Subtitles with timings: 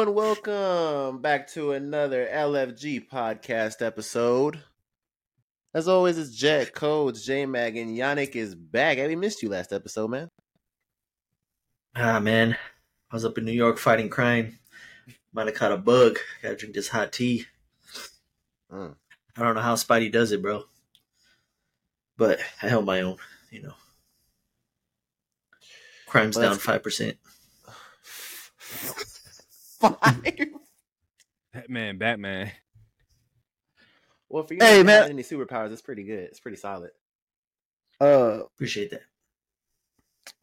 [0.00, 4.62] Hello and welcome back to another LFG podcast episode.
[5.74, 8.96] As always, it's Jet, Codes, J Mag, and Yannick is back.
[8.96, 10.30] Hey, we missed you last episode, man.
[11.94, 12.56] Ah man,
[13.10, 14.58] I was up in New York fighting crime.
[15.34, 16.18] Might have caught a bug.
[16.42, 17.44] Gotta drink this hot tea.
[18.72, 18.94] Mm.
[19.36, 20.64] I don't know how Spidey does it, bro.
[22.16, 23.18] But I held my own,
[23.50, 23.74] you know.
[26.06, 26.64] Crime's Well, down that's-
[29.80, 30.22] five
[31.52, 32.52] Batman, Batman.
[34.28, 35.02] Well, for you, Hey, hey, man.
[35.02, 36.20] man, any superpowers, it's pretty good.
[36.24, 36.90] It's pretty solid.
[38.00, 39.02] Uh, Appreciate that.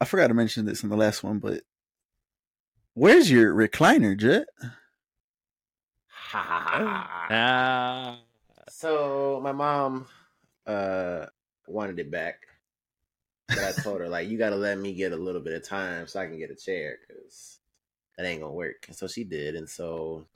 [0.00, 1.62] I forgot to mention this in the last one, but
[2.94, 4.46] where's your recliner, Jet?
[7.30, 8.18] Ah,
[8.68, 10.06] so my mom
[10.66, 11.26] uh
[11.66, 12.46] wanted it back,
[13.54, 15.66] but I told her like, you got to let me get a little bit of
[15.66, 17.57] time so I can get a chair because
[18.18, 18.84] that ain't gonna work.
[18.88, 20.26] And so she did, and so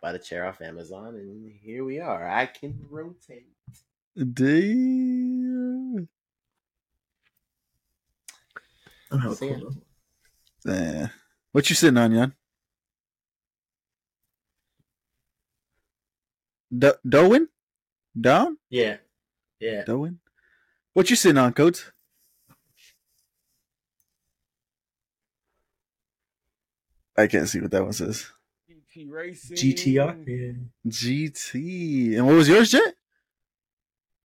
[0.00, 2.26] buy the chair off Amazon, and here we are.
[2.28, 3.48] I can rotate.
[4.16, 6.08] Damn.
[9.10, 9.54] I'm having a See ya.
[9.58, 9.76] cold
[10.64, 10.74] one.
[10.74, 11.06] Eh.
[11.52, 12.32] What you sitting on, Jan?
[16.76, 17.48] Do- Dowen?
[18.18, 18.58] Down?
[18.70, 18.96] Yeah.
[19.60, 19.84] Yeah.
[19.84, 20.18] Dowen?
[20.92, 21.90] What you sitting on, Coach?
[27.16, 28.26] I can't see what that one says.
[28.68, 29.56] GT Racing.
[29.56, 30.26] GTR?
[30.26, 30.90] Yeah.
[30.90, 32.16] GT.
[32.16, 32.94] And what was yours, Jet?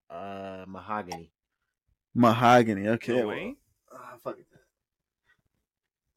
[0.09, 1.31] Uh, mahogany.
[2.15, 2.87] Mahogany.
[2.87, 3.13] Okay.
[3.13, 3.55] Lil well, Wayne?
[3.93, 4.45] ah, fuck it.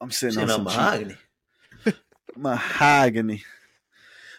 [0.01, 1.15] I'm sitting, Sitting on on some mahogany.
[1.85, 1.97] mahogany.
[2.35, 3.43] mahogany.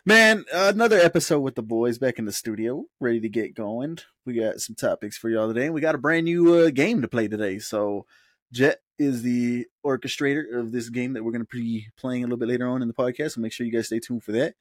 [0.06, 3.98] Man, another episode with the boys back in the studio, ready to get going.
[4.26, 7.00] We got some topics for y'all today, and we got a brand new uh, game
[7.00, 7.58] to play today.
[7.58, 8.04] So,
[8.52, 12.38] Jet is the orchestrator of this game that we're going to be playing a little
[12.38, 13.32] bit later on in the podcast.
[13.32, 14.54] So make sure you guys stay tuned for that.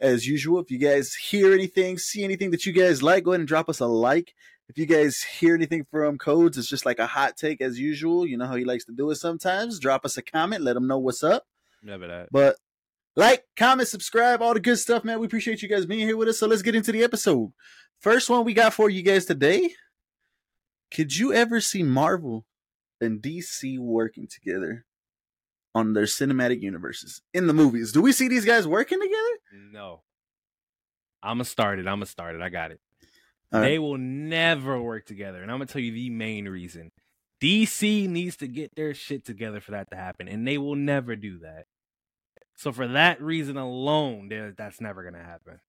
[0.00, 3.40] As usual, if you guys hear anything, see anything that you guys like, go ahead
[3.40, 4.34] and drop us a like.
[4.68, 8.26] If you guys hear anything from Codes, it's just like a hot take as usual.
[8.26, 9.78] You know how he likes to do it sometimes.
[9.78, 11.44] Drop us a comment, let him know what's up.
[11.82, 12.28] Never that.
[12.30, 12.56] But
[13.16, 15.20] like, comment, subscribe, all the good stuff, man.
[15.20, 16.38] We appreciate you guys being here with us.
[16.38, 17.52] So let's get into the episode.
[18.00, 19.74] First one we got for you guys today.
[20.92, 22.44] Could you ever see Marvel
[23.02, 24.86] and DC working together
[25.74, 27.92] on their cinematic universes in the movies?
[27.92, 29.38] Do we see these guys working together?
[29.72, 30.02] No.
[31.22, 31.86] I'ma start it.
[31.86, 32.42] I'ma start it.
[32.42, 32.80] I got it.
[33.52, 33.68] All right.
[33.68, 35.42] They will never work together.
[35.42, 36.90] And I'm gonna tell you the main reason.
[37.40, 41.16] DC needs to get their shit together for that to happen, and they will never
[41.16, 41.66] do that.
[42.54, 45.60] So for that reason alone, that's never gonna happen.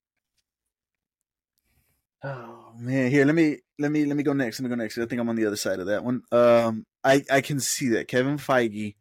[2.26, 4.60] Oh man, here let me let me let me go next.
[4.60, 4.98] Let me go next.
[4.98, 6.22] I think I'm on the other side of that one.
[6.32, 8.96] Um, I I can see that Kevin Feige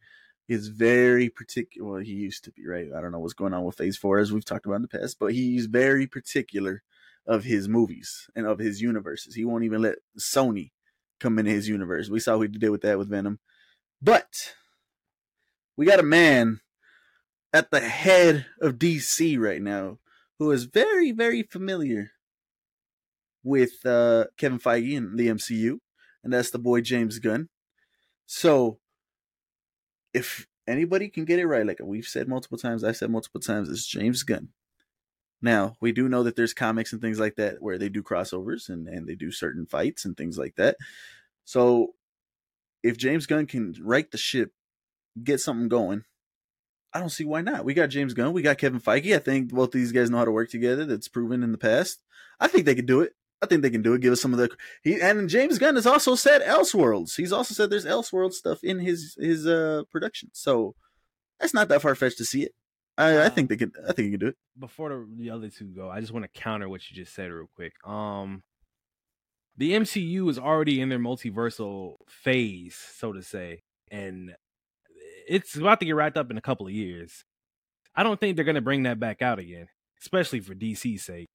[0.49, 1.89] is very particular.
[1.89, 2.89] Well, he used to be right.
[2.93, 4.89] I don't know what's going on with Phase Four as we've talked about in the
[4.89, 6.83] past, but he's very particular
[7.25, 9.37] of his movies and of his universes.
[9.37, 10.73] He won't even let Sony
[11.21, 12.11] come into his universe.
[12.11, 13.39] We saw what he did with that with Venom,
[14.01, 14.55] but
[15.77, 16.61] we got a man
[17.53, 19.99] at the head of DC right now
[20.41, 22.11] who is very very familiar
[23.43, 25.79] with uh, Kevin Feige and the MCU,
[26.23, 27.49] and that's the boy James Gunn.
[28.27, 28.79] So,
[30.15, 33.69] if anybody can get it right, like we've said multiple times, I've said multiple times,
[33.69, 34.49] it's James Gunn.
[35.41, 38.69] Now, we do know that there's comics and things like that where they do crossovers
[38.69, 40.77] and, and they do certain fights and things like that.
[41.45, 41.95] So,
[42.83, 44.53] if James Gunn can right the ship,
[45.23, 46.05] get something going,
[46.95, 47.65] I don't see why not.
[47.65, 49.17] We got James Gunn, we got Kevin Feige.
[49.17, 50.85] I think both these guys know how to work together.
[50.85, 52.03] That's proven in the past.
[52.39, 53.15] I think they could do it.
[53.43, 54.01] I think they can do it.
[54.01, 54.51] Give us some of the
[54.83, 57.17] he and James Gunn has also said Elseworlds.
[57.17, 60.31] He's also said there's Elseworld stuff in his his uh production.
[60.33, 60.75] So
[61.41, 62.53] that's not that far fetched to see it.
[62.97, 63.73] I, I think they could.
[63.89, 64.37] I think you can do it.
[64.59, 67.31] before the, the other two go, I just want to counter what you just said
[67.31, 67.73] real quick.
[67.85, 68.43] Um,
[69.57, 74.35] the MCU is already in their multiversal phase, so to say, and
[75.27, 77.25] it's about to get wrapped up in a couple of years.
[77.95, 79.67] I don't think they're gonna bring that back out again,
[80.01, 81.29] especially for DC's sake.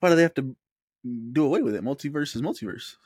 [0.00, 0.56] Why do they have to
[1.32, 1.82] do away with it?
[1.82, 2.96] Multiverse is multiverse.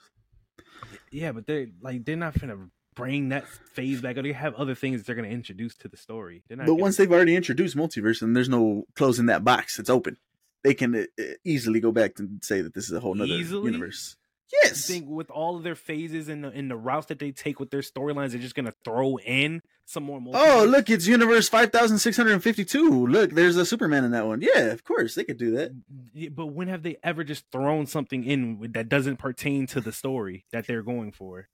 [1.11, 4.17] Yeah, but they're like they're not gonna bring that phase back.
[4.17, 6.43] Or they have other things they're gonna introduce to the story.
[6.49, 6.67] They're not.
[6.67, 10.17] But gonna- once they've already introduced multiverse and there's no closing that box, it's open.
[10.65, 13.73] They can uh, easily go back and say that this is a whole nother Easily?
[13.73, 14.17] universe.
[14.53, 14.87] You Yes.
[14.87, 17.71] think with all of their phases and the and the routes that they take with
[17.71, 20.21] their storylines, they're just gonna throw in some more.
[20.35, 23.07] Oh, look, it's Universe 5652.
[23.07, 24.43] Look, there's a Superman in that one.
[24.43, 25.73] Yeah, of course, they could do that.
[26.13, 29.93] Yeah, but when have they ever just thrown something in that doesn't pertain to the
[29.93, 31.49] story that they're going for?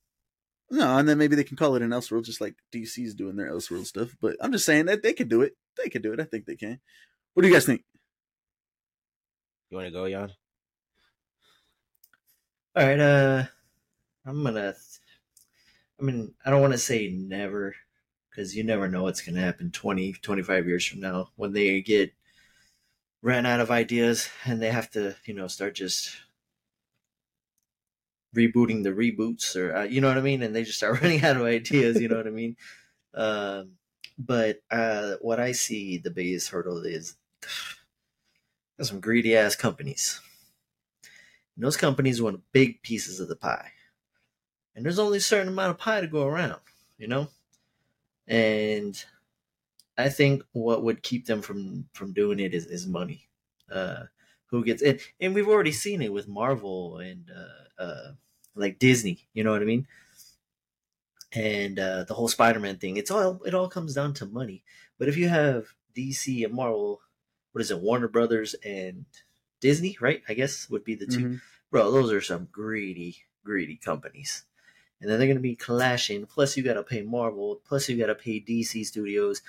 [0.70, 3.50] No, and then maybe they can call it an Elseworld, just like DC's doing their
[3.50, 4.10] Elseworld stuff.
[4.20, 5.56] But I'm just saying that they could do it.
[5.82, 6.20] They could do it.
[6.20, 6.80] I think they can.
[7.34, 7.84] What do you guys think?
[9.70, 10.32] You want to go, Jan?
[12.78, 13.44] All right, uh,
[14.24, 14.72] I'm gonna.
[16.00, 17.74] I mean, I don't want to say never,
[18.30, 22.12] because you never know what's gonna happen 20, 25 years from now when they get
[23.20, 26.16] ran out of ideas and they have to, you know, start just
[28.36, 31.24] rebooting the reboots or uh, you know what I mean, and they just start running
[31.24, 32.00] out of ideas.
[32.00, 32.56] You know what I mean?
[33.12, 33.72] Um,
[34.16, 37.16] but uh, what I see the biggest hurdle is
[38.80, 40.20] some greedy ass companies.
[41.58, 43.72] And those companies want big pieces of the pie.
[44.76, 46.60] And there's only a certain amount of pie to go around,
[46.98, 47.26] you know?
[48.28, 49.04] And
[49.96, 53.28] I think what would keep them from from doing it is, is money.
[53.68, 54.04] Uh,
[54.46, 55.02] who gets it?
[55.20, 58.12] And we've already seen it with Marvel and uh, uh,
[58.54, 59.26] like Disney.
[59.34, 59.88] You know what I mean?
[61.32, 62.98] And uh, the whole Spider-Man thing.
[62.98, 64.62] It's all it all comes down to money.
[64.96, 65.66] But if you have
[65.96, 67.00] DC and Marvel,
[67.50, 67.80] what is it?
[67.80, 69.06] Warner Brothers and
[69.60, 70.22] Disney, right?
[70.28, 71.40] I guess would be the 2 Mhm.
[71.70, 74.44] Bro, those are some greedy, greedy companies.
[75.00, 76.26] And then they're gonna be clashing.
[76.26, 77.60] Plus, you gotta pay Marvel.
[77.64, 79.42] Plus, you gotta pay DC Studios.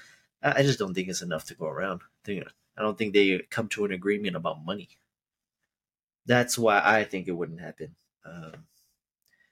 [0.44, 2.02] I, I just don't think it's enough to go around.
[2.28, 2.44] I
[2.78, 4.90] I don't think they come to an agreement about money.
[6.26, 7.96] That's why I think it wouldn't happen.
[8.24, 8.68] Um,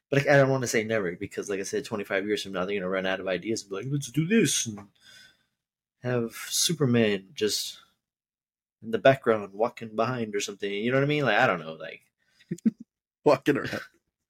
[0.09, 2.65] but I don't want to say never because, like I said, 25 years from now,
[2.65, 4.87] they're gonna run out of ideas and be like, "Let's do this," and
[6.03, 7.79] have Superman just
[8.83, 10.71] in the background walking behind or something.
[10.71, 11.25] You know what I mean?
[11.25, 12.01] Like I don't know, like
[13.23, 13.81] Walking around.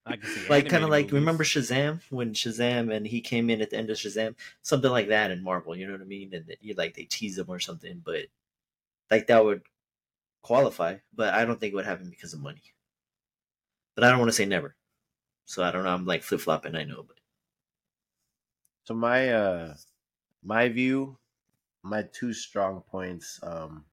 [0.05, 1.13] I can see like kind of like movies.
[1.13, 5.09] remember Shazam when Shazam and he came in at the end of Shazam, something like
[5.09, 5.75] that in Marvel.
[5.75, 6.33] You know what I mean?
[6.33, 8.25] And you like they tease him or something, but
[9.11, 9.63] like that would
[10.41, 10.97] qualify.
[11.15, 12.63] But I don't think it would happen because of money.
[13.95, 14.75] But I don't want to say never,
[15.45, 15.93] so I don't know.
[15.93, 16.75] I'm like flip flopping.
[16.75, 17.17] I know, but
[18.85, 19.75] So my uh
[20.43, 21.17] my view,
[21.83, 23.85] my two strong points, um,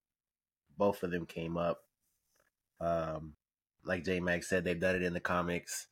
[0.77, 1.83] both of them came up.
[2.81, 3.35] Um,
[3.85, 5.89] like J Max said, they've done it in the comics.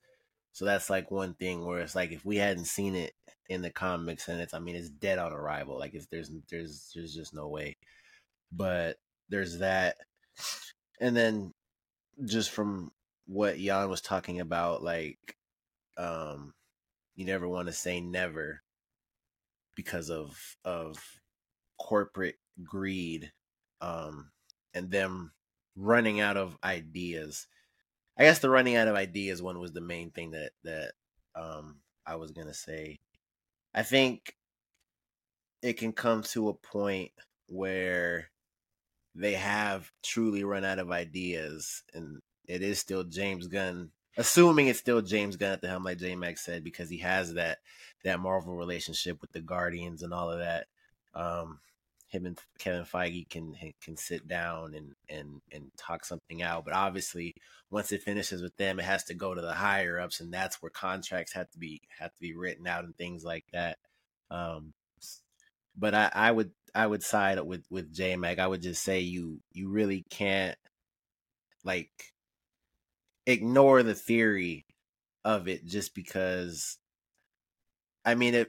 [0.52, 3.14] So that's like one thing where it's like if we hadn't seen it
[3.48, 5.78] in the comics and it's I mean it's dead on arrival.
[5.78, 7.76] Like it's there's there's there's just no way.
[8.52, 8.98] But
[9.28, 9.96] there's that.
[11.00, 11.54] And then
[12.24, 12.92] just from
[13.26, 15.36] what Jan was talking about, like
[15.96, 16.54] um
[17.14, 18.62] you never want to say never
[19.74, 20.98] because of of
[21.78, 23.32] corporate greed
[23.80, 24.30] um
[24.74, 25.32] and them
[25.76, 27.46] running out of ideas
[28.18, 30.92] i guess the running out of ideas one was the main thing that that
[31.34, 31.76] um
[32.06, 32.98] i was gonna say
[33.74, 34.36] i think
[35.62, 37.12] it can come to a point
[37.46, 38.28] where
[39.14, 44.78] they have truly run out of ideas and it is still james gunn assuming it's
[44.78, 47.58] still james gunn at the helm like j-max said because he has that
[48.04, 50.66] that Marvel relationship with the Guardians and all of that.
[51.14, 51.60] Um,
[52.12, 56.64] him and Kevin Feige can can sit down and and and talk something out.
[56.64, 57.34] But obviously,
[57.70, 60.60] once it finishes with them, it has to go to the higher ups, and that's
[60.60, 63.78] where contracts have to be have to be written out and things like that.
[64.30, 64.74] Um,
[65.76, 68.38] but I, I would I would side with with J Mag.
[68.38, 70.58] I would just say you you really can't
[71.64, 72.12] like
[73.26, 74.66] ignore the theory
[75.24, 76.76] of it just because
[78.04, 78.48] I mean, if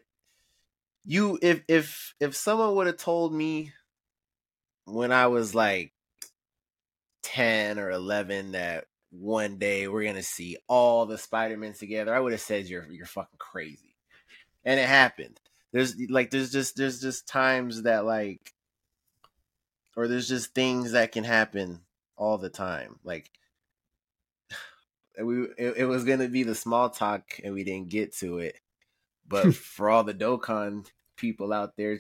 [1.06, 3.74] you if if if someone would have told me
[4.86, 5.94] when I was like
[7.22, 12.20] ten or eleven that one day we're gonna see all the Spider Men together, I
[12.20, 13.96] would have said you're you're fucking crazy,
[14.64, 15.40] and it happened.
[15.72, 18.54] There's like there's just there's just times that like,
[19.96, 21.82] or there's just things that can happen
[22.16, 23.00] all the time.
[23.04, 23.30] Like
[25.22, 28.56] we it, it was gonna be the small talk and we didn't get to it
[29.28, 30.86] but for all the Dokkan
[31.18, 32.00] people out there,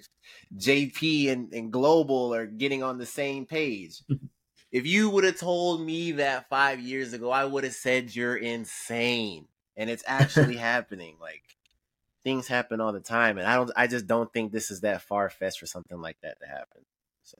[0.57, 4.01] JP and, and Global are getting on the same page.
[4.71, 8.35] if you would have told me that five years ago, I would have said you're
[8.35, 9.47] insane.
[9.77, 11.15] And it's actually happening.
[11.21, 11.43] Like
[12.23, 13.37] things happen all the time.
[13.37, 16.17] And I don't I just don't think this is that far fetched for something like
[16.23, 16.81] that to happen.
[17.23, 17.37] So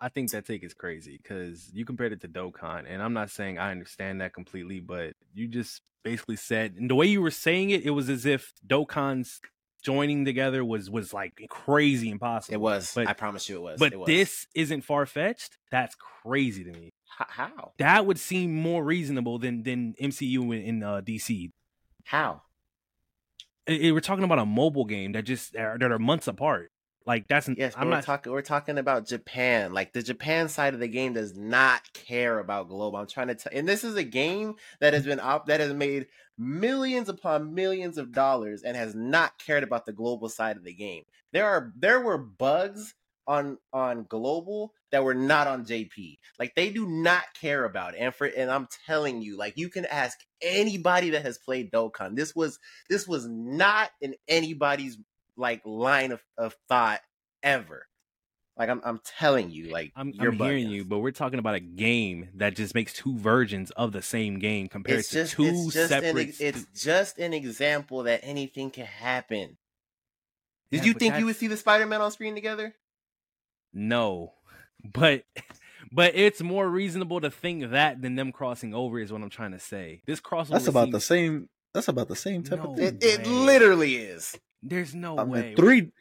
[0.00, 3.30] I think that take is crazy because you compared it to Dokkan, and I'm not
[3.30, 7.30] saying I understand that completely, but you just basically said, and the way you were
[7.30, 9.40] saying it, it was as if Dokkan's
[9.82, 12.54] joining together was was like crazy impossible.
[12.54, 12.92] it was.
[12.94, 13.78] but I promise you it was.
[13.80, 14.06] but it was.
[14.06, 15.56] this isn't far fetched.
[15.70, 16.90] That's crazy to me.
[17.20, 17.72] H- how?
[17.78, 21.50] That would seem more reasonable than than MCU in, in uh, DC.
[22.04, 22.42] How?
[23.68, 26.70] I- I- we're talking about a mobile game that just are, that are months apart.
[27.06, 28.32] Like that's Yes, I'm we're not talking.
[28.32, 29.72] We're talking about Japan.
[29.72, 32.98] Like the Japan side of the game does not care about global.
[32.98, 35.72] I'm trying to tell, and this is a game that has been op- that has
[35.72, 40.64] made millions upon millions of dollars and has not cared about the global side of
[40.64, 41.04] the game.
[41.32, 42.94] There are there were bugs
[43.28, 46.18] on on global that were not on JP.
[46.38, 47.98] Like they do not care about it.
[48.00, 52.16] And for and I'm telling you, like you can ask anybody that has played Dokkan.
[52.16, 52.58] This was
[52.88, 54.98] this was not in anybody's
[55.36, 57.00] like line of, of thought
[57.42, 57.86] ever.
[58.58, 61.56] Like I'm I'm telling you, like I'm, you're I'm hearing you, but we're talking about
[61.56, 65.32] a game that just makes two versions of the same game compared It's to just
[65.34, 66.28] two it's just separate.
[66.28, 69.58] ex- it's stu- just an example that anything can happen.
[70.70, 72.74] Did Yeah, you but think you would see the Spider-Man on screen together?
[73.74, 74.32] No,
[74.84, 75.24] but
[75.92, 78.98] but it's more reasonable to think that than them crossing over.
[78.98, 80.00] Is what I'm trying to say.
[80.06, 80.48] This crossover.
[80.52, 81.48] That's about seems- the same.
[81.74, 82.70] That's about the same type No.
[82.70, 82.86] of thing.
[82.86, 84.34] It, it literally is.
[84.62, 85.54] There's no I mean, way.
[85.54, 85.92] three,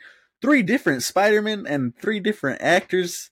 [0.42, 3.32] three different Spider-Man and three different actors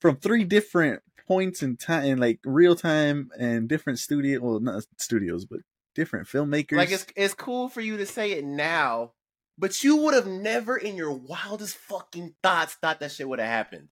[0.00, 4.40] from three different points in time, in like real time, and different studio.
[4.40, 5.60] Well, not studios, but
[5.94, 6.76] different filmmakers.
[6.76, 9.12] Like it's it's cool for you to say it now,
[9.58, 13.48] but you would have never in your wildest fucking thoughts thought that shit would have
[13.48, 13.88] happened.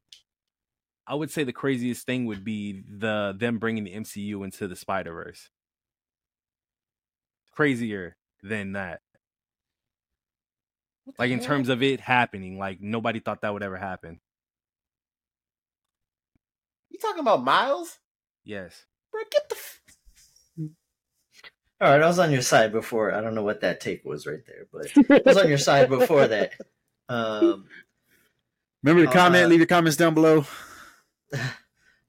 [1.06, 4.76] I would say the craziest thing would be the them bringing the MCU into the
[4.76, 5.48] Spider Verse.
[7.52, 9.00] Crazier than that.
[11.18, 14.20] Like in terms of it happening, like nobody thought that would ever happen.
[16.90, 17.98] you talking about Miles?
[18.44, 18.84] Yes.
[19.12, 19.80] Bro, get the f-
[21.80, 23.12] All right, I was on your side before.
[23.14, 25.88] I don't know what that take was right there, but I was on your side
[25.88, 26.52] before that.
[27.08, 27.66] Um,
[28.82, 29.48] Remember to Uh, comment.
[29.48, 30.44] leave your comments down below.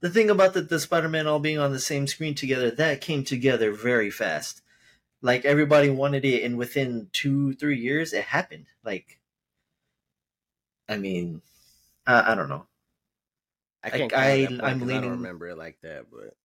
[0.00, 3.24] the thing about the, the Spider-Man all being on the same screen together, that came
[3.24, 4.60] together very fast.
[5.22, 8.66] Like everybody wanted it, and within two, three years, it happened.
[8.84, 9.20] Like,
[10.88, 11.42] I mean,
[12.06, 12.66] I, I don't know.
[13.84, 14.02] I can't.
[14.02, 16.36] Like, count I- that point I'm 'cause I don't remember it like that, but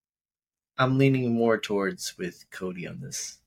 [0.77, 3.39] I'm leaning more towards with Cody on this.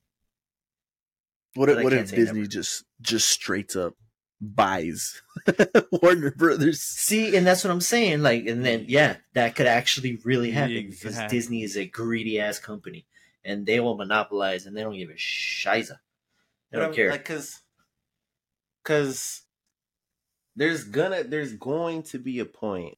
[1.55, 2.47] What if, what if Disney never.
[2.47, 3.95] just just straight up
[4.41, 5.21] buys
[5.91, 6.81] Warner Brothers?
[6.81, 8.21] See, and that's what I'm saying.
[8.21, 12.59] Like, and then yeah, that could actually really happen because Disney is a greedy ass
[12.59, 13.05] company,
[13.49, 15.99] and they will monopolize, and they don't give a shiza.
[16.71, 17.09] They don't care.
[17.09, 17.61] Like, cause,
[18.83, 19.41] cause
[20.55, 22.97] there's gonna there's going to be a point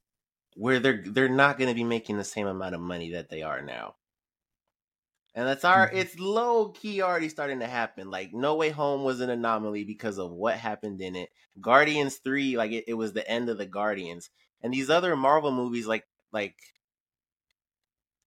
[0.56, 3.62] where they're they're not gonna be making the same amount of money that they are
[3.62, 3.96] now.
[5.34, 5.96] And that's our Mhm.
[5.96, 8.12] it's low key already starting to happen.
[8.12, 11.30] Like No Way Home was an anomaly because of what happened in it.
[11.62, 14.30] Guardians 3, like it, it was the end of the Guardians.
[14.62, 16.58] And these other Marvel movies like like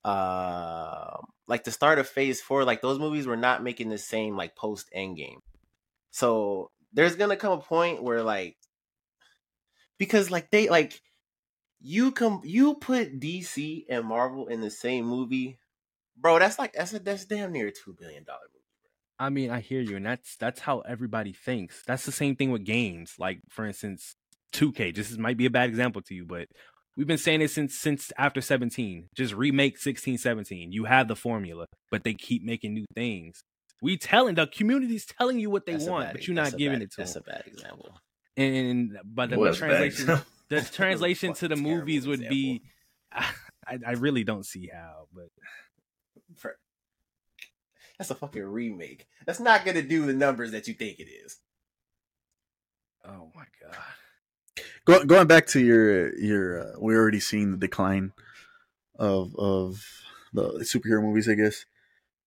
[0.05, 4.37] uh like the start of phase four, like those movies were not making the same
[4.37, 5.39] like post endgame.
[6.11, 8.57] So there's gonna come a point where like
[9.99, 11.01] because like they like
[11.81, 15.59] you come you put DC and Marvel in the same movie,
[16.17, 16.39] bro.
[16.39, 18.65] That's like that's a, that's damn near a two billion dollar movie.
[19.19, 21.83] I mean, I hear you, and that's that's how everybody thinks.
[21.87, 23.15] That's the same thing with games.
[23.19, 24.17] Like, for instance,
[24.53, 24.95] 2K.
[24.95, 26.49] This is, might be a bad example to you, but
[26.97, 29.09] we've been saying it since since after 17.
[29.15, 30.73] Just remake 16, 17.
[30.73, 33.43] You have the formula, but they keep making new things.
[33.83, 36.79] We telling the community's telling you what they That's want, bad but you're not giving
[36.79, 37.23] bad- it to That's them.
[37.27, 37.99] That's a bad example.
[38.37, 40.23] And but the, Was translation, bad.
[40.49, 42.63] the translation to the movies would be,
[43.13, 45.27] I, I really don't see how, but
[46.37, 46.57] For-
[47.99, 49.07] That's a fucking remake.
[49.27, 51.39] That's not gonna do the numbers that you think it is.
[53.07, 53.77] oh my god.
[54.85, 58.13] Go, going back to your your, uh, we already seen the decline
[58.99, 59.85] of of
[60.33, 61.29] the superhero movies.
[61.29, 61.65] I guess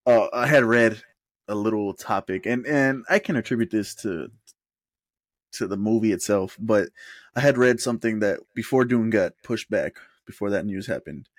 [0.05, 1.03] uh, I had read
[1.47, 4.31] a little topic, and and I can attribute this to
[5.53, 6.89] to the movie itself, but
[7.35, 11.29] I had read something that before Dune got pushed back, before that news happened,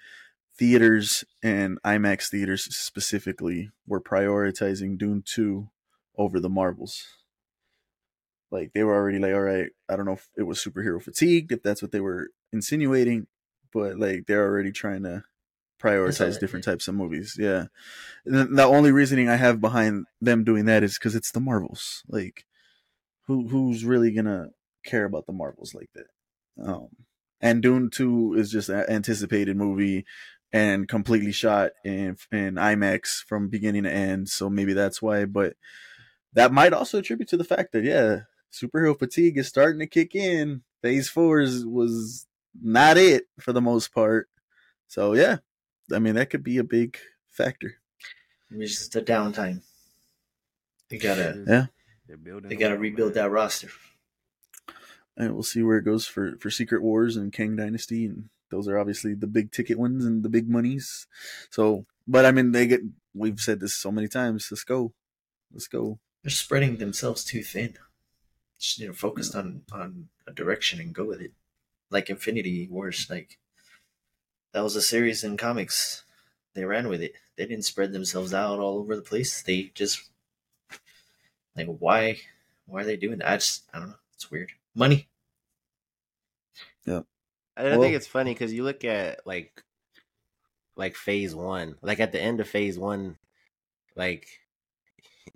[0.57, 5.69] theaters and IMAX theaters specifically were prioritizing Dune two
[6.17, 7.05] over the Marvels
[8.51, 11.53] like they were already like all right i don't know if it was superhero fatigued
[11.53, 13.27] if that's what they were insinuating
[13.73, 15.23] but like they're already trying to
[15.81, 17.67] prioritize different types of movies yeah.
[18.27, 22.03] And the only reasoning i have behind them doing that is because it's the marvels
[22.09, 22.45] like
[23.27, 24.49] who who's really gonna
[24.85, 26.07] care about the marvels like that?
[26.61, 26.89] Um
[27.41, 30.05] and dune 2 is just an anticipated movie
[30.53, 35.55] and completely shot in in imax from beginning to end so maybe that's why but
[36.33, 38.21] that might also attribute to the fact that yeah
[38.53, 40.63] superhero fatigue is starting to kick in.
[40.83, 42.27] Phase four is, was
[42.61, 44.29] not it for the most part.
[44.87, 45.39] So yeah,
[45.93, 46.99] I mean that could be a big
[47.31, 47.77] factor.
[48.51, 49.63] It's just a downtime.
[50.89, 51.67] They gotta Yeah.
[52.07, 52.49] They're building.
[52.49, 53.25] they gotta world, rebuild man.
[53.25, 53.69] that roster.
[55.17, 58.67] and we'll see where it goes for for Secret Wars and Kang Dynasty, and those
[58.69, 61.07] are obviously the big ticket ones and the big monies.
[61.51, 62.81] So, but I mean, they get.
[63.15, 64.49] We've said this so many times.
[64.51, 64.95] Let's go,
[65.53, 65.99] let's go.
[66.23, 67.75] They're spreading themselves too thin.
[68.59, 71.33] Just, you know, focused on on a direction and go with it.
[71.91, 73.39] Like Infinity Wars, like
[74.53, 76.05] that was a series in comics.
[76.55, 77.15] They ran with it.
[77.37, 79.43] They didn't spread themselves out all over the place.
[79.43, 80.11] They just
[81.57, 82.21] like why
[82.67, 83.29] why are they doing that?
[83.31, 83.95] I just I don't know.
[84.15, 84.53] It's weird.
[84.75, 85.09] Money.
[86.85, 87.03] Yeah,
[87.57, 89.63] I I Well- think it's funny because you look at like
[90.77, 93.19] like phase one, like at the end of phase one,
[93.97, 94.29] like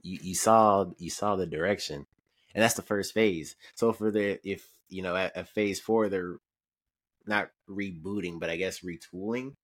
[0.02, 2.06] you, you saw you saw the direction,
[2.54, 3.56] and that's the first phase.
[3.74, 6.36] So for the if you know at, at phase four they're
[7.26, 9.54] not rebooting, but I guess retooling.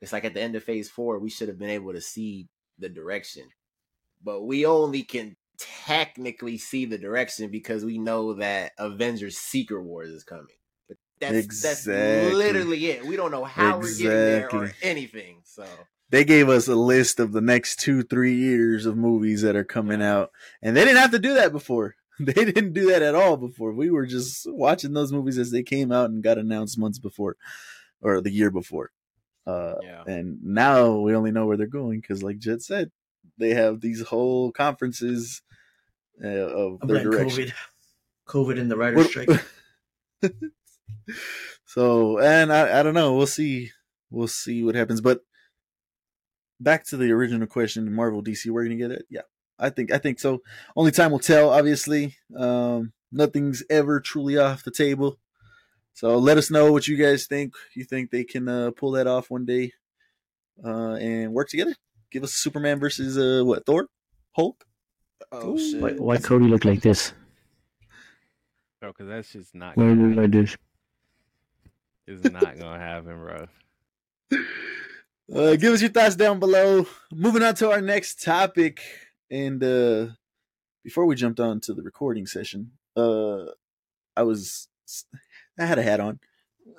[0.00, 2.48] It's like at the end of phase four we should have been able to see
[2.78, 3.44] the direction,
[4.22, 10.08] but we only can technically see the direction because we know that Avengers Secret Wars
[10.08, 10.46] is coming.
[10.88, 13.04] But that's that's literally it.
[13.04, 15.42] We don't know how we're getting there or anything.
[15.44, 15.66] So
[16.10, 19.64] They gave us a list of the next two, three years of movies that are
[19.64, 20.30] coming out,
[20.62, 21.94] and they didn't have to do that before.
[22.26, 23.72] They didn't do that at all before.
[23.72, 27.36] We were just watching those movies as they came out and got announced months before,
[28.02, 28.90] or the year before.
[29.46, 30.02] Uh, yeah.
[30.06, 32.90] and now we only know where they're going because, like Jet said,
[33.38, 35.40] they have these whole conferences
[36.22, 37.46] uh, of their direction.
[37.46, 37.52] COVID.
[38.28, 39.28] COVID and the writer's strike.
[41.64, 43.70] so and I, I don't know we'll see
[44.10, 45.20] we'll see what happens but
[46.60, 49.22] back to the original question marvel dc we're gonna get it yeah
[49.60, 50.42] i think i think so
[50.76, 55.18] only time will tell obviously um nothing's ever truly off the table
[55.92, 59.06] so let us know what you guys think you think they can uh, pull that
[59.06, 59.72] off one day
[60.64, 61.74] uh and work together
[62.10, 63.86] give us superman versus uh what thor
[64.32, 64.64] hulk
[65.32, 65.58] Oh Ooh.
[65.58, 65.80] shit.
[65.80, 67.12] Why, why Cody look like this?
[68.80, 70.56] bro, because that's just not Why he gonna look like this?
[72.06, 73.46] It's not gonna happen, bro.
[75.32, 76.84] Uh, give us your thoughts down below.
[77.12, 78.82] Moving on to our next topic,
[79.30, 80.06] and uh,
[80.82, 83.44] before we jumped on to the recording session, uh,
[84.16, 84.68] I was
[85.58, 86.20] I had a hat on,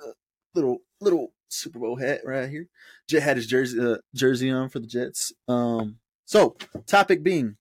[0.04, 0.12] uh,
[0.54, 2.68] little little Super Bowl hat right here.
[3.08, 5.32] Jet had his jersey uh, jersey on for the Jets.
[5.48, 7.56] Um, so topic being,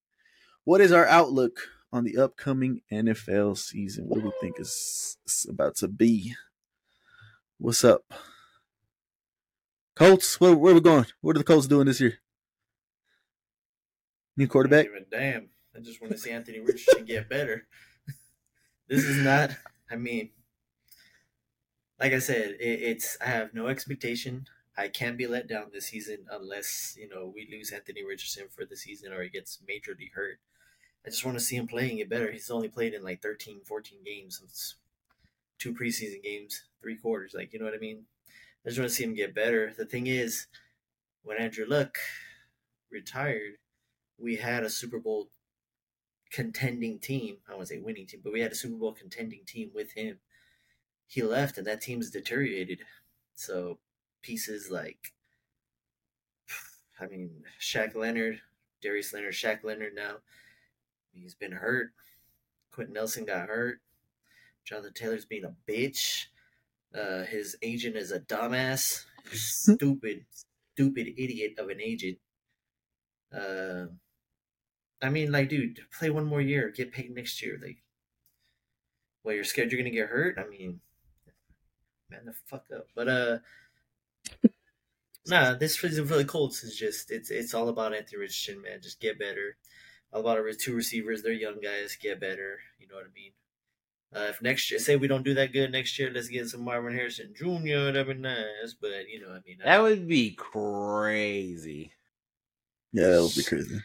[0.64, 1.60] what is our outlook
[1.92, 4.06] on the upcoming NFL season?
[4.08, 6.36] What do we think is, is about to be?
[7.58, 8.04] What's up?
[9.96, 11.06] Colts, where, where we going?
[11.20, 12.21] What are the Colts doing this year?
[14.38, 14.86] New quarterback?
[14.86, 15.50] I don't give a damn.
[15.76, 17.68] I just want to see Anthony Richardson get better.
[18.88, 19.52] this is not.
[19.90, 20.32] I mean,
[22.00, 23.18] like I said, it, it's.
[23.22, 24.48] I have no expectation.
[24.78, 28.66] I can't be let down this season unless you know we lose Anthony Richardson for
[28.66, 30.40] the season or he gets majorly hurt.
[31.06, 32.32] I just want to see him playing it better.
[32.32, 34.40] He's only played in like 13, 14 games.
[34.44, 34.76] It's
[35.58, 37.34] two preseason games, three quarters.
[37.36, 38.06] Like you know what I mean.
[38.66, 39.74] I just want to see him get better.
[39.76, 40.48] The thing is,
[41.24, 41.98] when Andrew Luck
[42.92, 43.58] retired,
[44.22, 45.30] we had a Super Bowl
[46.32, 47.38] contending team.
[47.50, 50.20] I won't say winning team, but we had a Super Bowl contending team with him.
[51.08, 52.80] He left, and that team's deteriorated.
[53.36, 53.80] So
[54.22, 55.14] pieces like,
[57.00, 58.42] I mean, Shaq Leonard,
[58.82, 60.18] Darius Leonard, Shaq Leonard now,
[61.12, 61.92] he's been hurt.
[62.72, 63.82] Quenton Nelson got hurt.
[64.64, 66.28] Jonathan Taylor's being a bitch.
[66.96, 70.26] Uh, his agent is a dumbass, stupid,
[70.74, 72.18] stupid idiot of an agent.
[73.36, 73.88] Uh,
[75.02, 77.60] I mean, like, dude, play one more year, get paid next year.
[77.62, 77.84] Like,
[79.24, 80.38] well, you're scared you're gonna get hurt.
[80.40, 80.82] I mean,
[82.10, 82.88] man, the fuck up.
[82.96, 83.40] But uh,
[85.28, 88.82] nah, this season for the Colts is just it's it's all about Anthony Richardson, man.
[88.82, 89.58] Just get better.
[90.14, 91.96] All about our two receivers, they're young guys.
[92.00, 92.60] Get better.
[92.80, 93.32] You know what I mean?
[94.14, 96.64] Uh, if next year, say we don't do that good next year, let's get some
[96.66, 97.92] Marvin Harrison Jr.
[97.94, 98.76] That'd be nice.
[98.80, 101.94] But you know, what I mean, That would be crazy.
[102.94, 103.82] Yeah, that would be crazy.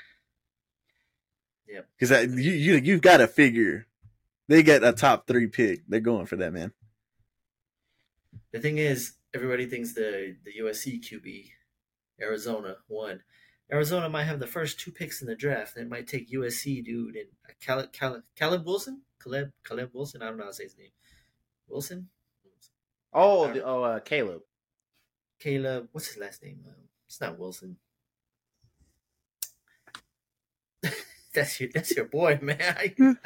[1.68, 1.88] Yep.
[1.98, 3.86] Because you you you've got to figure
[4.48, 5.82] they get a top three pick.
[5.88, 6.72] They're going for that man.
[8.52, 11.50] The thing is, everybody thinks the the USC QB,
[12.20, 13.22] Arizona one.
[13.72, 15.74] Arizona might have the first two picks in the draft.
[15.74, 17.26] They might take USC dude and
[17.60, 20.22] Caleb, Caleb, Caleb Wilson, Caleb Caleb Wilson.
[20.22, 20.90] I don't know how to say his name.
[21.68, 22.08] Wilson,
[23.18, 24.42] Oh, the, oh, uh, Caleb.
[25.38, 25.88] Caleb.
[25.92, 26.60] What's his last name?
[26.66, 26.74] Um,
[27.06, 27.78] it's not Wilson.
[31.36, 33.18] That's your that's your boy, man.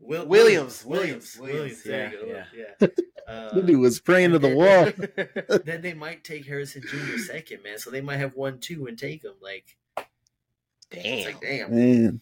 [0.00, 1.82] Will, Williams, Williams, Williams, Williams.
[1.82, 2.26] There you go.
[2.26, 2.44] yeah,
[2.80, 2.86] Yeah.
[3.28, 5.58] Uh, That dude was praying to the wall.
[5.66, 7.18] then they might take Harrison Jr.
[7.18, 7.76] second, man.
[7.78, 9.34] So they might have one, two, and take him.
[9.42, 11.24] Like, it's Damn.
[11.26, 11.70] like, damn.
[11.70, 12.20] Man,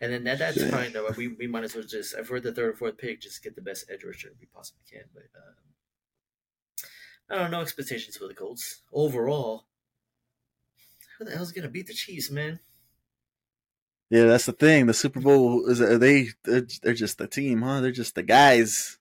[0.00, 0.70] And then that, that's Shit.
[0.70, 1.10] fine though.
[1.18, 3.56] We we might as well just if we're the third or fourth pick, just get
[3.56, 5.02] the best edge rusher we possibly can.
[5.12, 6.88] But um,
[7.28, 9.66] I don't know expectations for the Colts overall.
[11.18, 12.58] Who the hell's gonna beat the Chiefs, man?
[14.14, 14.86] Yeah, that's the thing.
[14.86, 17.80] The Super Bowl is are they they're, they're just the team, huh?
[17.80, 18.96] They're just the guys.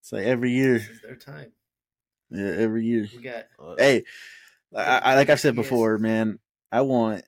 [0.00, 0.74] It's like every year.
[0.78, 1.50] This is their time.
[2.30, 3.08] Yeah, every year.
[3.12, 4.04] We got Uh, Hey,
[4.72, 6.38] I, I like I've said before, man.
[6.70, 7.24] I want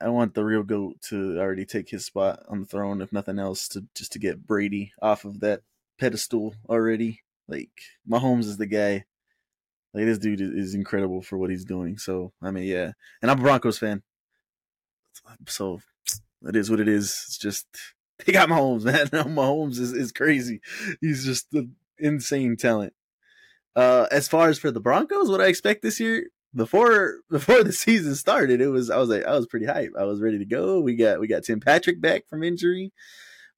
[0.00, 3.38] I want the real goat to already take his spot on the throne, if nothing
[3.38, 5.60] else, to just to get Brady off of that
[6.00, 7.22] pedestal already.
[7.46, 7.70] Like
[8.10, 9.04] Mahomes is the guy.
[9.92, 11.98] Like this dude is, is incredible for what he's doing.
[11.98, 14.02] So I mean, yeah, and I'm a Broncos fan.
[15.46, 15.80] So
[16.46, 17.24] it is what it is.
[17.26, 17.66] It's just
[18.24, 19.06] they got Mahomes, man.
[19.06, 20.60] Mahomes is, is crazy.
[21.00, 22.92] He's just an insane talent.
[23.76, 27.72] Uh, as far as for the Broncos, what I expect this year before before the
[27.72, 29.92] season started, it was I was like I was pretty hype.
[29.98, 30.80] I was ready to go.
[30.80, 32.92] We got we got Tim Patrick back from injury.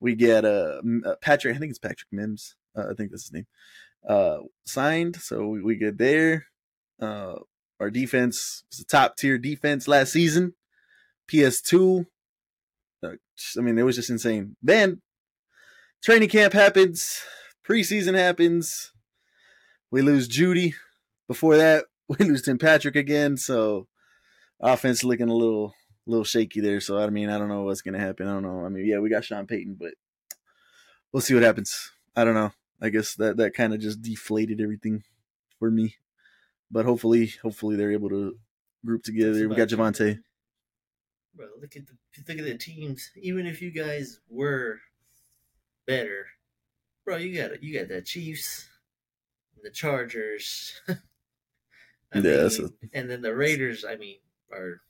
[0.01, 1.57] We get uh, uh Patrick.
[1.57, 2.57] I think it's Patrick Mims.
[2.77, 3.47] Uh, I think that's his name.
[4.07, 6.47] Uh, signed, so we, we good there.
[7.01, 7.37] Uh,
[7.81, 10.55] our defense was a top tier defense last season.
[11.29, 12.07] PS2.
[13.03, 13.09] Uh,
[13.59, 14.57] I mean, it was just insane.
[14.63, 15.03] Then
[16.03, 17.23] training camp happens,
[17.67, 18.93] preseason happens.
[19.91, 20.75] We lose Jeudy.
[21.29, 23.37] Before that, we lose Tim Patrick again.
[23.37, 23.89] So
[24.61, 25.75] offense looking a little
[26.07, 26.81] little shaky there.
[26.81, 28.29] So I mean, I don't know what's gonna happen.
[28.29, 28.65] I don't know.
[28.65, 29.95] I mean, yeah, we got Sean Payton, but
[31.13, 31.93] we'll see what happens.
[32.15, 32.53] I don't know.
[32.81, 35.03] I guess that that kind of just deflated everything
[35.59, 35.97] for me.
[36.71, 38.37] But hopefully, hopefully they're able to
[38.85, 39.49] group together.
[39.49, 40.21] We got Javonte.
[41.37, 41.93] Bro, look at the
[42.27, 43.11] look at the teams.
[43.17, 44.81] Even if you guys were
[45.87, 46.27] better,
[47.05, 48.69] bro, you got you got the Chiefs,
[49.63, 50.81] the Chargers.
[52.15, 53.85] Yeah, mean, and then the Raiders.
[53.85, 54.19] I mean,
[54.51, 54.81] are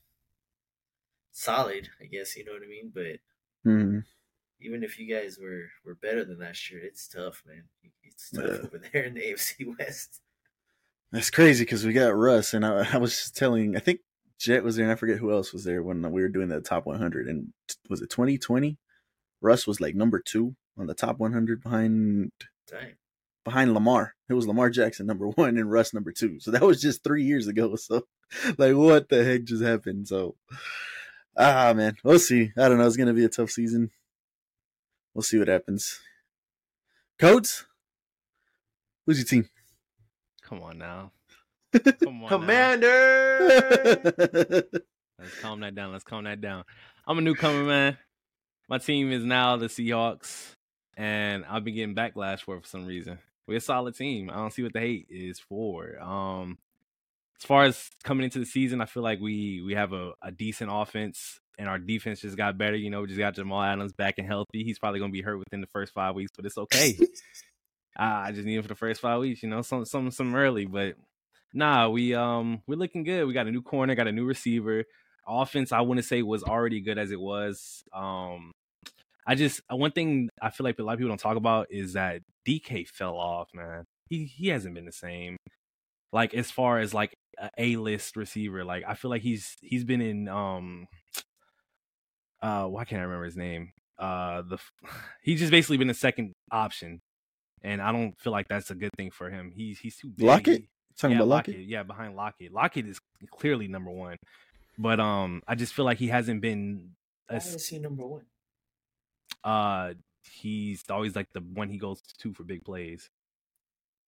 [1.31, 1.89] solid.
[2.01, 2.91] I guess you know what I mean.
[2.93, 3.19] But
[3.69, 4.05] Mhm.
[4.61, 7.63] even if you guys were were better than last year, it's tough, man.
[8.03, 8.65] It's tough Yeah.
[8.67, 10.21] over there in the AFC West.
[11.11, 13.75] That's crazy because we got Russ, and I, I was just telling.
[13.75, 14.01] I think
[14.39, 16.61] Jet was there, and I forget who else was there when we were doing the
[16.61, 17.27] top 100.
[17.27, 17.53] And
[17.89, 18.77] was it 2020?
[19.41, 22.31] Russ was like number two on the top 100 behind
[22.69, 22.95] Dang.
[23.43, 24.15] behind Lamar.
[24.29, 26.39] It was Lamar Jackson number one and Russ number two.
[26.39, 27.75] So that was just three years ago.
[27.87, 28.05] So
[28.57, 30.07] like, what the heck just happened?
[30.07, 30.35] So
[31.37, 32.51] ah man, we'll see.
[32.57, 32.85] I don't know.
[32.85, 33.89] It's gonna be a tough season.
[35.13, 35.99] We'll see what happens.
[37.17, 37.65] Codes,
[39.05, 39.49] who's your team?
[40.43, 41.11] Come on now.
[42.27, 43.39] Commander.
[45.19, 45.91] Let's calm that down.
[45.91, 46.63] Let's calm that down.
[47.05, 47.97] I'm a newcomer, man.
[48.69, 50.51] My team is now the Seahawks,
[50.95, 53.17] and I've been getting backlash for it for some reason.
[53.47, 54.29] We're a solid team.
[54.29, 55.99] I don't see what the hate is for.
[56.01, 56.57] Um,
[57.39, 60.31] as far as coming into the season, I feel like we we have a, a
[60.31, 62.75] decent offense, and our defense just got better.
[62.75, 64.63] You know, we just got Jamal Adams back and healthy.
[64.63, 66.97] He's probably gonna be hurt within the first five weeks, but it's okay.
[67.95, 69.41] I just need him for the first five weeks.
[69.41, 70.95] You know, some some some early, but
[71.53, 73.25] nah, we um we're looking good.
[73.25, 74.83] We got a new corner, got a new receiver.
[75.27, 77.83] Offense, I wouldn't say was already good as it was.
[77.93, 78.51] Um,
[79.25, 81.67] I just uh, one thing I feel like a lot of people don't talk about
[81.69, 83.83] is that DK fell off, man.
[84.09, 85.35] He he hasn't been the same.
[86.13, 89.83] Like as far as like a A list receiver, like I feel like he's he's
[89.83, 90.87] been in um
[92.41, 93.73] uh why can't I remember his name?
[93.99, 94.59] Uh the
[95.23, 97.01] he's just basically been the second option.
[97.63, 99.51] And I don't feel like that's a good thing for him.
[99.53, 100.25] He's he's too big.
[100.25, 100.63] Lockett?
[100.97, 101.53] He- Talking yeah, about Lockett.
[101.55, 101.67] Lockett.
[101.67, 102.53] Yeah, behind Lockett.
[102.53, 102.99] Lockett is
[103.31, 104.17] clearly number one.
[104.77, 106.91] But um I just feel like he hasn't been
[107.27, 108.25] Why as is he number one?
[109.43, 109.93] uh
[110.41, 113.09] he's always like the one he goes to for big plays.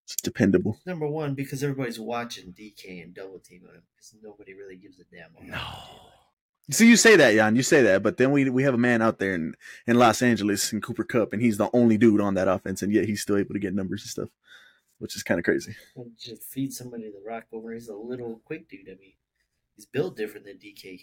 [0.05, 0.79] It's dependable.
[0.85, 4.99] Number one because everybody's watching DK and double team on him because nobody really gives
[4.99, 5.47] a damn.
[5.47, 5.55] No.
[5.57, 6.71] DK.
[6.71, 7.55] So you say that, Jan.
[7.55, 9.55] You say that, but then we we have a man out there in
[9.87, 12.93] in Los Angeles in Cooper Kupp, and he's the only dude on that offense, and
[12.93, 14.29] yet he's still able to get numbers and stuff,
[14.99, 15.75] which is kind of crazy.
[16.17, 17.73] Just feed somebody the rock over.
[17.73, 18.87] He's a little quick dude.
[18.87, 19.13] I mean,
[19.75, 21.01] he's built different than DK.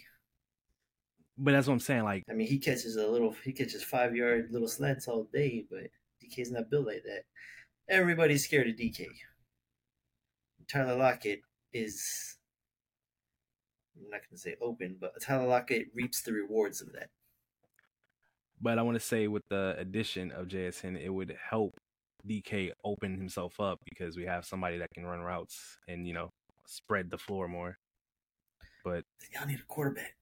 [1.37, 2.03] But that's what I'm saying.
[2.03, 3.35] Like I mean, he catches a little.
[3.43, 5.83] He catches five yard little slants all day, but
[6.23, 7.23] DK's not built like that.
[7.89, 9.05] Everybody's scared of DK.
[10.67, 11.41] Tyler Lockett
[11.73, 12.37] is.
[13.95, 17.09] I'm not going to say open, but Tyler Lockett reaps the rewards of that.
[18.61, 21.79] but I want to say with the addition of JSN, it would help
[22.27, 26.31] DK open himself up because we have somebody that can run routes and you know
[26.65, 27.77] spread the floor more.
[28.83, 30.15] But y'all need a quarterback.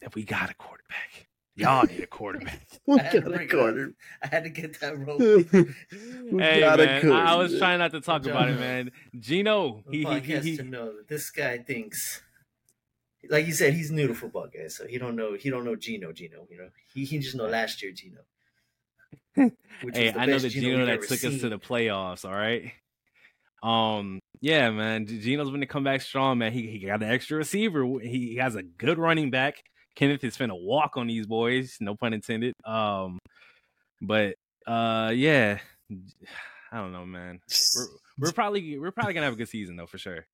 [0.00, 2.60] if we got a quarterback, y'all need a quarterback.
[2.86, 3.58] We I had to got a bring it up.
[3.58, 3.94] quarter.
[4.22, 5.20] I had to get that rope.
[5.20, 8.90] We hey got a man, I, I was trying not to talk about it, man.
[9.18, 12.22] Gino, he he, he, podcast he to know that this guy thinks
[13.30, 14.76] like you said, he's new to football, guys.
[14.76, 15.34] So he don't know.
[15.34, 16.12] He don't know Gino.
[16.12, 18.20] Gino, you know, he he just know last year Gino.
[19.34, 22.24] Hey, I know the Gino Gino that took us to the playoffs.
[22.24, 22.72] All right.
[23.62, 24.18] Um.
[24.40, 25.06] Yeah, man.
[25.06, 26.52] Gino's going to come back strong, man.
[26.52, 27.84] He he got an extra receiver.
[28.00, 29.62] He, he has a good running back.
[29.94, 31.76] Kenneth is finna walk on these boys.
[31.80, 32.54] No pun intended.
[32.64, 33.18] Um.
[34.00, 34.34] But
[34.66, 35.58] uh, yeah.
[36.72, 37.40] I don't know, man.
[37.76, 37.86] We're
[38.18, 40.26] we're probably we're probably gonna have a good season though, for sure.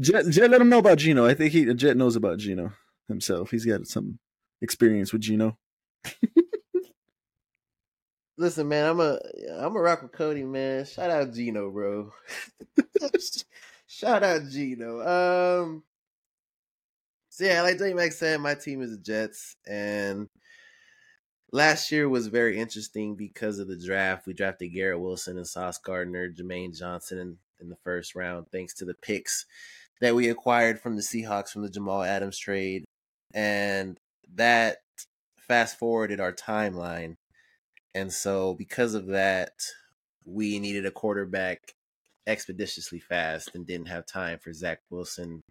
[0.00, 1.26] Jet, Jet, let him know about Gino.
[1.26, 2.72] I think he Jet knows about Gino
[3.08, 3.50] himself.
[3.50, 4.18] He's got some
[4.62, 5.58] experience with Gino.
[8.38, 9.18] Listen, man, I'm a
[9.58, 10.84] I'm a rock with Cody, man.
[10.86, 12.12] Shout out Gino, bro.
[13.86, 15.00] Shout out Gino.
[15.00, 15.82] Um,
[17.28, 20.28] so yeah, like J Max said, my team is the Jets, and
[21.52, 24.26] last year was very interesting because of the draft.
[24.26, 28.74] We drafted Garrett Wilson and Sauce Gardner, Jermaine Johnson in, in the first round, thanks
[28.74, 29.44] to the picks
[30.00, 32.84] that we acquired from the Seahawks from the Jamal Adams trade,
[33.34, 33.98] and
[34.34, 34.78] that
[35.38, 37.16] fast forwarded our timeline.
[37.94, 39.52] And so, because of that,
[40.24, 41.74] we needed a quarterback
[42.26, 45.42] expeditiously fast and didn't have time for Zach Wilson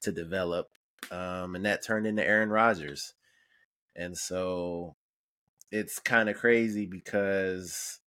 [0.00, 0.68] to develop.
[1.10, 3.14] Um, and that turned into Aaron Rodgers.
[3.94, 4.94] And so
[5.70, 8.00] it's kind of crazy because,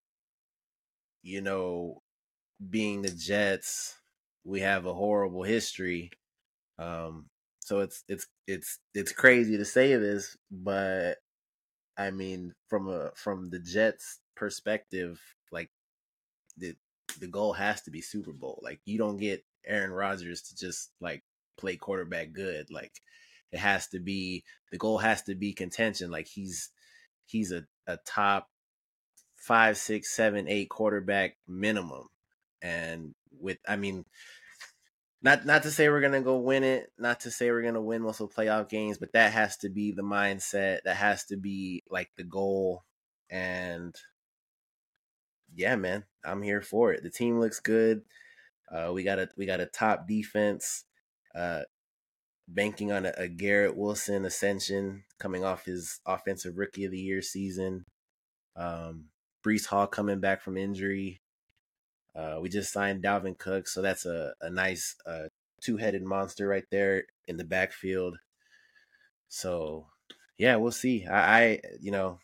[1.22, 2.02] you know,
[2.70, 3.98] being the Jets,
[4.44, 6.12] we have a horrible history.
[6.78, 7.26] Um,
[7.60, 11.18] so it's it's it's it's crazy to say this, but
[12.00, 15.70] I mean, from a from the Jets' perspective, like
[16.58, 16.76] the
[17.20, 18.60] the goal has to be Super Bowl.
[18.64, 21.24] Like you don't get Aaron Rodgers to just like
[21.58, 22.72] play quarterback good.
[22.72, 22.94] Like
[23.52, 26.10] it has to be the goal has to be contention.
[26.10, 26.70] Like he's
[27.26, 28.48] he's a, a top
[29.36, 32.08] five, six, seven, eight quarterback minimum.
[32.62, 34.06] And with I mean
[35.22, 38.02] not not to say we're gonna go win it, not to say we're gonna win
[38.02, 40.80] multiple playoff games, but that has to be the mindset.
[40.86, 42.84] That has to be like the goal.
[43.30, 43.96] And
[45.56, 47.04] yeah, man, I'm here for it.
[47.04, 48.02] The team looks good.
[48.72, 50.86] Uh, we got a we got a top defense.
[51.36, 51.62] Uh,
[52.48, 57.22] banking on a, a Garrett Wilson ascension coming off his offensive rookie of the year
[57.22, 57.86] season.
[58.56, 59.06] Um,
[59.46, 61.22] Breece Hall coming back from injury.
[62.16, 65.28] Uh, we just signed Dalvin Cook, so that's a, a nice uh,
[65.62, 68.18] two headed monster right there in the backfield.
[69.28, 69.88] So,
[70.38, 71.06] yeah, we'll see.
[71.06, 72.20] I, I, you know,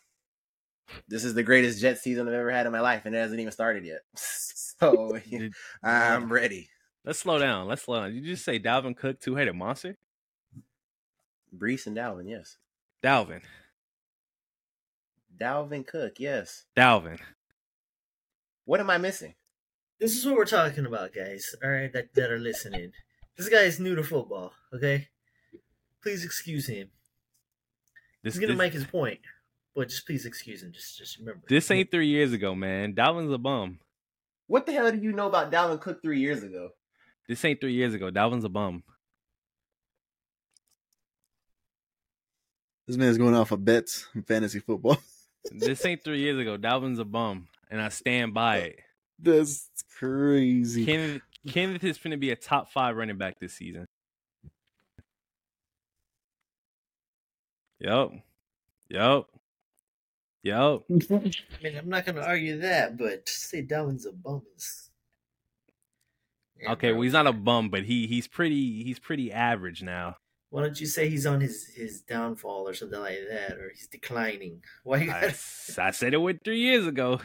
[1.08, 3.40] this is the greatest Jet season I've ever had in my life, and it hasn't
[3.40, 4.02] even started yet.
[4.78, 5.18] So,
[5.84, 6.68] I'm ready.
[7.06, 7.68] Let's slow down.
[7.70, 8.14] Let's slow down.
[8.14, 9.96] Did you just say Dalvin Cook, two headed monster?
[11.58, 12.58] Breece and Dalvin, yes.
[13.02, 13.42] Dalvin.
[15.40, 16.66] Dalvin Cook, yes.
[16.76, 17.20] Dalvin.
[18.66, 19.36] What am I missing?
[20.00, 21.56] This is what we're talking about, guys.
[21.64, 22.92] All right, that that are listening.
[23.38, 24.52] This guy is new to football.
[24.74, 25.08] Okay,
[26.02, 26.90] please excuse him.
[28.24, 29.20] This, He's gonna this, make his point,
[29.76, 30.72] but just please excuse him.
[30.74, 31.44] Just just remember.
[31.48, 32.94] this ain't three years ago, man.
[32.94, 33.80] Dalvin's a bum.
[34.48, 36.70] What the hell do you know about Dalvin Cook three years ago?
[37.28, 38.12] This ain't three years ago.
[38.12, 38.84] Dalvin's a bum.
[42.88, 44.98] This man's going off of bets in fantasy football.
[45.52, 46.58] This ain't three years ago.
[46.58, 48.80] Dalvin's a bum, and I stand by it.
[49.20, 50.86] That's crazy.
[50.86, 53.86] Kenneth, Kenneth is going to be a top five running back this season.
[57.80, 58.12] Yup.
[58.90, 59.30] Yup.
[60.44, 60.84] Yup.
[60.92, 60.94] I
[61.64, 64.90] mean, I'm not gonna argue that, but to say Dalvin's a bum is.
[66.62, 66.98] Yeah, Okay, bro.
[66.98, 70.18] well he's not a bum, but he he's pretty he's pretty average now.
[70.52, 73.88] Why don't you say he's on his his downfall or something like that, or he's
[73.88, 74.62] declining?
[74.84, 75.28] Why you I, gotta?
[75.28, 77.20] s- I said it with three years ago.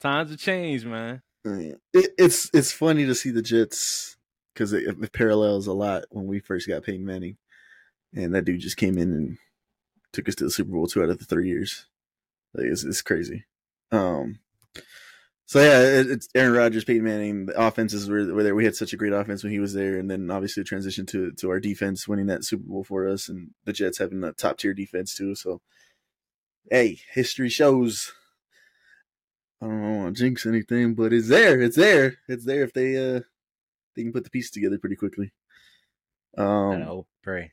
[0.00, 1.22] Times have changed, man.
[1.92, 4.16] It, it's it's funny to see the Jets
[4.52, 7.36] because it, it parallels a lot when we first got Peyton Manning,
[8.14, 9.38] and that dude just came in and
[10.12, 11.86] took us to the Super Bowl two out of the three years.
[12.54, 13.44] Like, it's, it's crazy.
[13.92, 14.38] Um,
[15.44, 17.46] so yeah, it, it's Aaron Rodgers, Peyton Manning.
[17.46, 18.54] The offenses were, were there.
[18.54, 21.06] We had such a great offense when he was there, and then obviously the transition
[21.06, 24.32] to to our defense winning that Super Bowl for us, and the Jets having a
[24.32, 25.34] top tier defense too.
[25.34, 25.60] So,
[26.70, 28.12] hey, history shows.
[29.62, 31.60] I don't want to jinx anything, but it's there.
[31.60, 32.18] It's there.
[32.28, 33.20] It's there if they uh
[33.94, 35.32] they can put the pieces together pretty quickly.
[36.38, 37.52] I Um, hope, pray.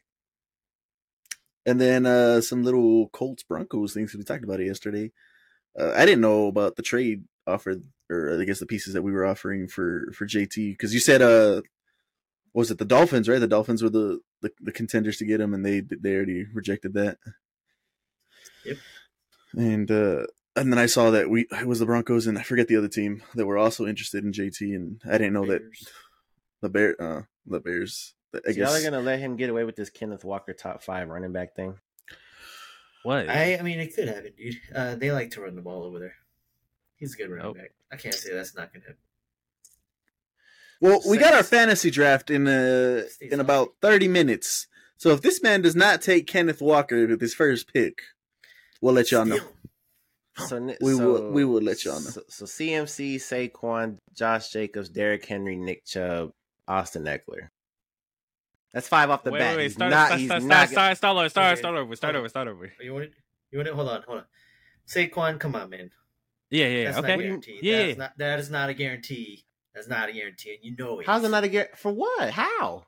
[1.65, 5.11] and then uh some little Colts Broncos things we talked about it yesterday.
[5.79, 7.77] Uh, I didn't know about the trade offer,
[8.09, 11.21] or I guess the pieces that we were offering for for JT because you said
[11.21, 11.61] uh
[12.53, 13.39] was it the Dolphins right?
[13.39, 16.93] The Dolphins were the the, the contenders to get him, and they they already rejected
[16.95, 17.17] that.
[18.65, 18.77] Yep.
[19.55, 22.67] And uh and then I saw that we it was the Broncos and I forget
[22.67, 25.61] the other team that were also interested in JT, and I didn't know that
[26.61, 29.75] the bear uh the bears I So y'all are gonna let him get away with
[29.75, 31.75] this Kenneth Walker top five running back thing?
[33.03, 33.29] What?
[33.29, 34.55] I, I mean, it could happen, dude.
[34.73, 36.15] Uh, they like to run the ball over there.
[36.95, 37.57] He's a good running Nope.
[37.57, 37.71] back.
[37.91, 38.97] I can't say that's not gonna happen.
[40.79, 44.67] Well, we got our fantasy draft in uh in about thirty minutes.
[44.97, 48.01] So if this man does not take Kenneth Walker with his first pick,
[48.81, 49.39] we'll let y'all know.
[50.35, 52.09] Still, So ni- We will- we will let y'all know.
[52.09, 56.31] So, so CMC, Saquon, Josh Jacobs, Derrick Henry, Nick Chubb,
[56.67, 57.49] Austin Ekeler.
[58.73, 59.51] That's five off the wait, bat.
[59.51, 59.63] wait, wait.
[59.65, 60.05] He's Start, not.
[60.07, 60.69] start, he's start, not.
[60.69, 61.59] start, start, start over, start, Okay.
[61.59, 62.73] start over, start over, start over.
[62.81, 63.13] You want it?
[63.51, 63.73] You want it?
[63.75, 64.25] Hold on, hold on.
[64.87, 65.91] Saquon, come on, man.
[66.49, 67.15] Yeah, yeah, That's okay.
[67.15, 67.59] not guaranteed.
[67.63, 67.95] Yeah, That's yeah.
[67.95, 69.45] not, that is not a guarantee.
[69.75, 71.05] That's not a guarantee, and you know it.
[71.07, 72.29] How's it not a get for what?
[72.31, 72.85] How?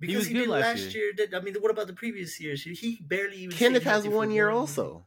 [0.00, 1.12] Because was he, good did last last year.
[1.14, 2.62] Did, I mean, what about the previous years?
[2.62, 3.56] He barely even.
[3.56, 5.06] Kenneth has one year also,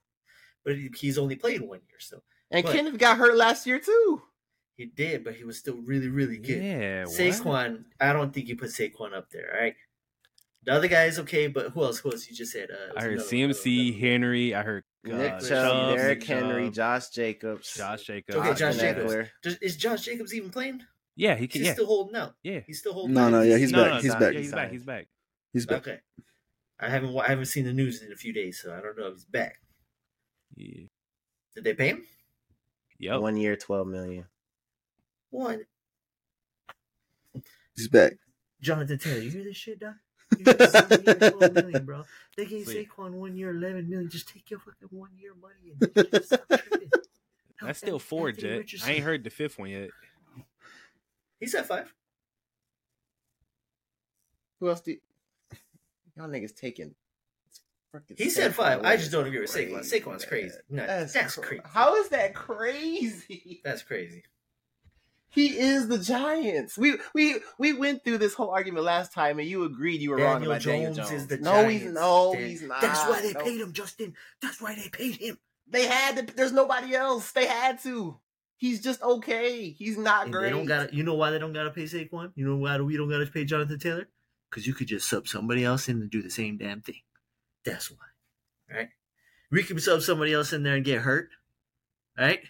[0.65, 4.21] but he's only played one year, so and But- Kenneth got hurt last year too.
[4.77, 5.23] he did.
[5.23, 6.61] But he was still really, really good.
[6.63, 7.13] Yeah, what?
[7.13, 9.53] Saquon, I don't think you put Saquon up there.
[9.55, 9.75] All right.
[10.63, 11.99] The other guy is okay, but who else?
[11.99, 12.27] Who else?
[12.29, 12.69] You just said.
[12.71, 14.55] Uh, I heard another- CMC, another- Henry.
[14.55, 18.35] I heard uh, Nick Chubb, Chubb, Derrick Henry, Josh Jacobs, Josh Jacobs.
[18.35, 19.29] Okay, Josh Jacobs.
[19.43, 20.81] Does, is Josh Jacobs even playing?
[21.15, 21.61] Yeah, he can.
[21.61, 22.33] He's Yeah, still holding out.
[22.43, 22.59] yeah.
[22.65, 23.29] He's still holding No, out.
[23.31, 23.93] no, yeah, he's No, back.
[23.93, 24.33] no, he's not- back.
[24.33, 24.71] Yeah, he's back.
[24.71, 25.07] He's back.
[25.53, 25.77] He's back.
[25.87, 25.99] Okay.
[26.79, 29.07] I haven't I haven't seen the news in a few days, so I don't know
[29.07, 29.61] if he's back.
[30.55, 30.85] Yeah.
[31.55, 32.03] Did they pay him?
[32.99, 33.21] Yep.
[33.21, 34.25] One year, twelve million.
[35.29, 35.59] What?
[37.75, 38.13] He's back.
[38.61, 39.95] Jonathan Taylor, you hear this shit, Doc?
[40.39, 42.03] You hear this 12 million, bro.
[42.35, 42.89] They gave Sweet.
[42.89, 44.09] Saquon one year, eleven million.
[44.09, 46.89] Just take your fucking one year money and just stop tripping.
[47.61, 48.81] That's still four, Anthony Jet.
[48.87, 49.89] I ain't heard the fifth one yet.
[51.39, 51.93] He said five.
[54.59, 54.81] Who else?
[54.81, 54.95] Do
[56.17, 56.95] y'all niggas taking?
[58.01, 58.83] Frickin' He said five.
[58.83, 59.79] I just don't agree with crazy, Saquon.
[59.81, 60.29] Saquon's man.
[60.29, 60.55] crazy.
[60.69, 61.63] No, That's, that's cra- crazy.
[61.65, 63.61] How is that crazy?
[63.63, 64.23] That's crazy.
[65.29, 66.77] He is the Giants.
[66.77, 70.17] We we we went through this whole argument last time, and you agreed you were
[70.17, 71.21] wrong Daniel about Daniel Jones Jones.
[71.23, 71.99] is the no, he's Giants.
[71.99, 72.81] no, Dan- he's not.
[72.81, 73.39] That's why they No.
[73.43, 74.13] paid him, Justin.
[74.41, 75.37] That's why they paid him.
[75.67, 76.35] They had to.
[76.35, 77.31] There's nobody else.
[77.33, 78.17] They had to.
[78.55, 79.71] He's just okay.
[79.71, 80.43] He's not And great.
[80.45, 82.31] they don't got You know why they don't gotta pay Saquon?
[82.35, 84.07] You know why we don't gotta pay Jonathan Taylor?
[84.49, 87.01] Because you could just sub somebody else in and do the same damn thing.
[87.65, 87.97] That's why.
[88.75, 88.89] Right?
[89.51, 91.29] We could sub somebody else in there and get hurt.
[92.17, 92.41] Right?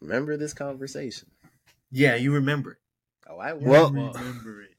[0.00, 1.28] Remember this conversation?
[1.90, 2.78] Yeah, you remember it.
[3.28, 4.70] Oh, I Well- remember it.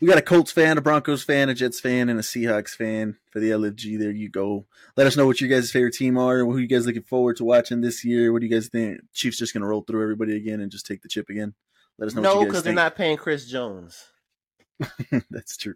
[0.00, 3.18] We got a Colts fan, a Broncos fan, a Jets fan, and a Seahawks fan
[3.30, 3.96] for the LFG.
[3.96, 4.66] There you go.
[4.96, 6.38] Let us know what your guys' favorite team are.
[6.40, 8.32] Who you guys looking forward to watching this year?
[8.32, 9.00] What do you guys think?
[9.12, 11.54] Chiefs just gonna roll through everybody again and just take the chip again?
[11.98, 12.22] Let us know.
[12.22, 14.06] no, because they're not paying Chris Jones.
[15.30, 15.74] That's true.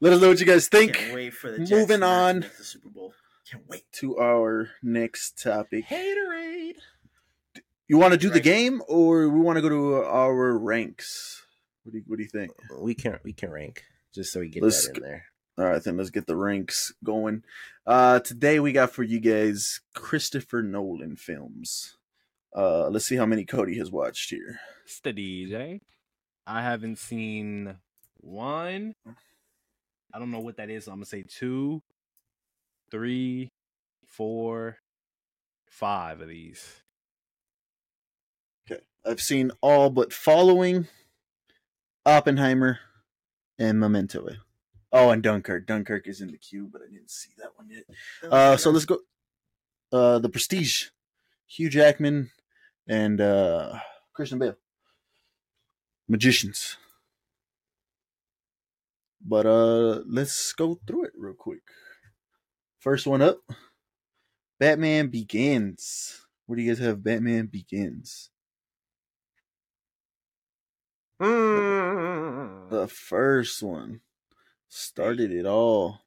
[0.00, 0.94] Let us know what you guys think.
[0.94, 2.40] Can't wait for the Moving Jets to on.
[2.40, 3.14] the Super Bowl.
[3.50, 3.84] Can't wait.
[3.94, 5.86] To our next topic.
[5.86, 6.74] Haterade.
[7.88, 11.44] You want to do the game, or we want to go to our ranks?
[11.84, 12.50] What do you, What do you think?
[12.80, 15.24] We can we can rank just so we get Let's that in there.
[15.58, 17.44] All right, then let's get the ranks going.
[17.86, 21.96] Uh, today we got for you guys Christopher Nolan films.
[22.54, 24.58] Uh, let's see how many Cody has watched here.
[24.84, 25.80] It's the DJ.
[26.46, 27.76] I haven't seen
[28.26, 28.94] one.
[30.12, 30.84] I don't know what that is.
[30.84, 31.82] So I'm gonna say two,
[32.90, 33.50] three,
[34.06, 34.78] four,
[35.68, 36.82] five of these.
[38.70, 40.88] Okay, I've seen all but Following,
[42.04, 42.80] Oppenheimer,
[43.58, 44.28] and Memento.
[44.92, 45.66] Oh, and Dunkirk.
[45.66, 47.84] Dunkirk is in the queue, but I didn't see that one yet.
[48.30, 49.00] Uh, so let's go.
[49.92, 50.88] Uh, The Prestige,
[51.46, 52.30] Hugh Jackman,
[52.88, 53.78] and uh,
[54.14, 54.56] Christian Bale.
[56.08, 56.78] Magicians.
[59.20, 61.62] But uh, let's go through it real quick.
[62.78, 63.38] First one up,
[64.60, 66.26] Batman Begins.
[66.46, 67.02] What do you guys have?
[67.02, 68.30] Batman Begins.
[71.20, 72.68] Mm.
[72.70, 74.00] The first one
[74.68, 76.02] started it all.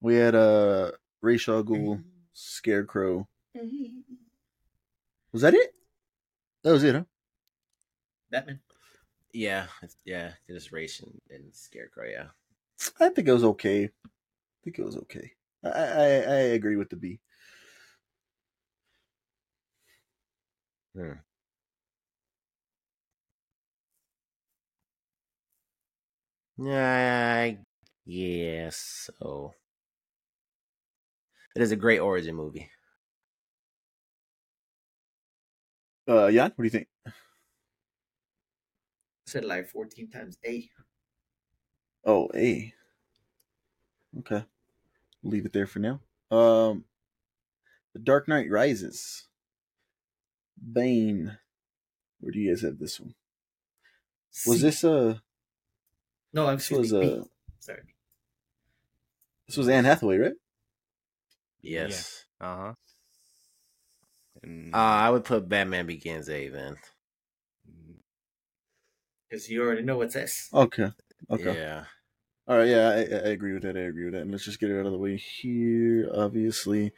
[0.00, 3.28] We had uh Ra's al Ghul, Scarecrow.
[5.32, 5.74] Was that it?
[6.62, 7.04] That was it, huh?
[8.30, 8.60] Batman.
[9.34, 12.08] Yeah, it's- yeah, just race and, and scarecrow.
[12.08, 12.28] Yeah,
[13.00, 13.84] I think it was okay.
[13.86, 13.90] I
[14.64, 15.32] think it was okay.
[15.64, 17.20] I I, I agree with the B.
[20.94, 21.20] Hmm.
[26.58, 27.56] Yeah,
[28.04, 29.10] yes.
[29.18, 29.54] So
[31.54, 32.68] it is a great origin movie.
[36.08, 36.88] Uh, Jan, what do you think?
[39.30, 40.68] Said like 14 times A.
[42.04, 42.72] Oh, A.
[44.20, 44.44] Okay,
[45.22, 46.00] leave it there for now.
[46.30, 46.84] Um,
[47.92, 49.28] The Dark Knight Rises.
[50.72, 51.38] Bane.
[52.20, 53.14] Where do you guys have this one?
[54.46, 55.18] Was this uh
[56.32, 57.20] No, I'm this was excuse me.
[57.20, 57.24] uh
[57.60, 57.82] Sorry.
[59.46, 60.32] this was Anne Hathaway, right?
[61.62, 62.24] Yes.
[62.40, 62.72] Uh huh.
[64.42, 66.76] And Uh, I would put Batman Begins A then.
[69.30, 70.48] Because you already know what's S.
[70.52, 70.90] Okay.
[71.30, 71.54] Okay.
[71.54, 71.84] Yeah.
[72.48, 73.76] All right, yeah, I, I agree with that.
[73.76, 74.22] I agree with that.
[74.22, 76.10] And let's just get it out of the way here.
[76.12, 76.90] Obviously,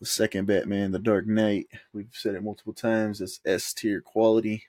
[0.00, 1.68] the second Batman, The Dark Knight.
[1.92, 3.20] We've said it multiple times.
[3.20, 4.64] It's S tier quality.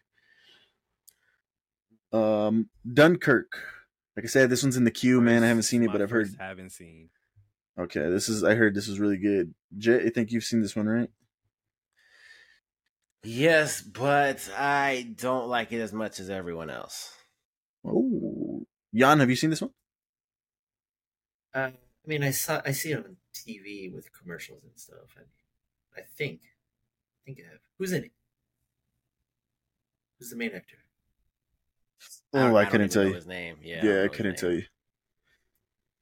[2.13, 3.57] Um, Dunkirk.
[4.15, 5.43] Like I said, this one's in the queue, man.
[5.43, 6.29] I haven't seen it, but I've heard.
[6.39, 7.09] Haven't seen.
[7.79, 8.43] Okay, this is.
[8.43, 9.55] I heard this is really good.
[9.77, 11.09] Jet, I think you've seen this one, right?
[13.26, 17.11] Yes, but I don't like it as much as everyone else.
[17.84, 19.71] Oh, Jan, have you seen this one?
[21.53, 25.17] Uh, I mean, I saw I see it on TV with commercials and stuff.
[25.17, 27.59] I, I think, I think I have.
[27.80, 28.11] Who's in it?
[30.19, 30.78] Who's the main actor?
[32.32, 33.15] don't- Oh, I, don't couldn't even tell know you.
[33.15, 33.57] his name.
[33.63, 34.63] Yeah, Yeah, don't I couldn't tell you.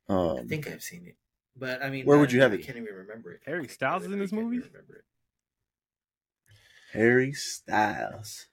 [0.10, 1.16] I Um, think I've seen it,
[1.56, 2.58] but I mean, Where would you have it?
[2.58, 2.66] I it?
[2.66, 3.42] can't even remember it.
[3.46, 4.58] Harry Styles is in this movie?
[4.58, 5.06] remember it.
[6.94, 8.48] Harry Styles.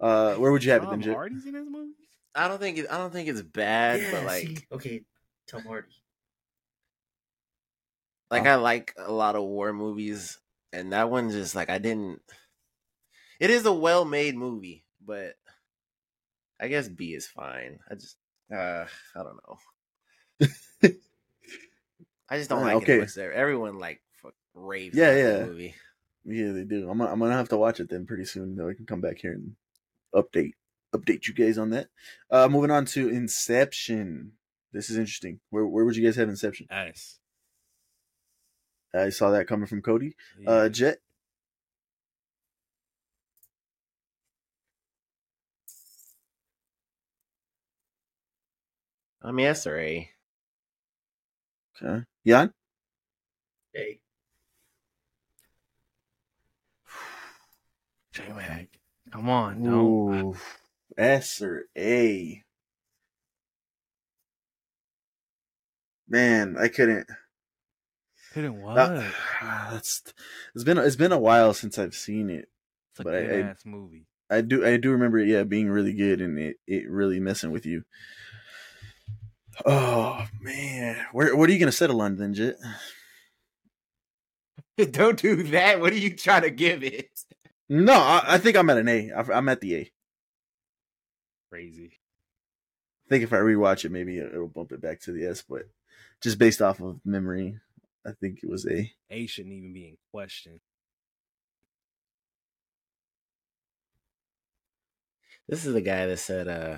[0.00, 1.92] Uh, where would you have it then, Tom Hardy's in this movie.
[2.34, 4.58] I don't think it, I don't think it's bad, yeah, but like see?
[4.72, 5.02] okay,
[5.48, 5.88] Tom Hardy.
[8.30, 8.50] like Oh.
[8.50, 10.38] I like a lot of war movies,
[10.72, 12.22] and that one just like I didn't.
[13.40, 15.34] It is a well made movie, but
[16.60, 17.80] I guess B is fine.
[17.90, 18.16] I just
[18.52, 18.86] uh
[19.16, 19.58] I don't know.
[22.30, 22.96] I just don't Uh, like okay.
[22.96, 23.14] it much.
[23.14, 24.96] There, everyone like fuck, raves.
[24.96, 25.46] Yeah, about that yeah.
[25.46, 25.74] Movie.
[26.30, 26.90] Yeah, they do.
[26.90, 28.54] I'm, I'm gonna have to watch it then pretty soon.
[28.54, 29.56] Though I can come back here and
[30.14, 30.52] update
[30.94, 31.88] update you guys on that.
[32.30, 34.32] Uh, moving on to Inception.
[34.72, 35.40] This is interesting.
[35.50, 36.66] Where where would you guys have Inception?
[36.70, 37.18] Nice.
[38.94, 40.16] I saw that coming from Cody.
[40.38, 40.50] Yeah.
[40.50, 40.98] Uh, Jet.
[49.22, 50.10] I mean, S or A.
[51.82, 52.04] Okay.
[52.26, 52.52] Jan.
[53.72, 54.00] Hey,
[58.18, 58.68] J-Mag.
[59.12, 60.34] Come on, no.
[60.96, 62.42] S or A.
[66.08, 67.06] Man, I couldn't.
[68.32, 68.74] Couldn't what?
[69.40, 70.02] That's
[70.54, 72.48] it's been it's been a while since I've seen it.
[72.92, 74.06] it's a but I- good I- ass movie.
[74.30, 77.50] I do I do remember it, yeah, being really good and it, it really messing
[77.50, 77.82] with you.
[79.66, 82.54] Oh man, where what are you gonna settle on then, Jet?
[84.92, 85.80] Don't do that.
[85.80, 87.08] What are you trying to give it?
[87.68, 89.10] No, I, I think I'm at an A.
[89.12, 89.92] I'm at the A.
[91.50, 91.92] Crazy.
[93.06, 95.42] I think if I rewatch it, maybe it'll bump it back to the S.
[95.48, 95.62] But
[96.22, 97.58] just based off of memory,
[98.06, 98.90] I think it was A.
[99.10, 100.60] A shouldn't even be in question.
[105.48, 106.76] This is the guy that said, uh,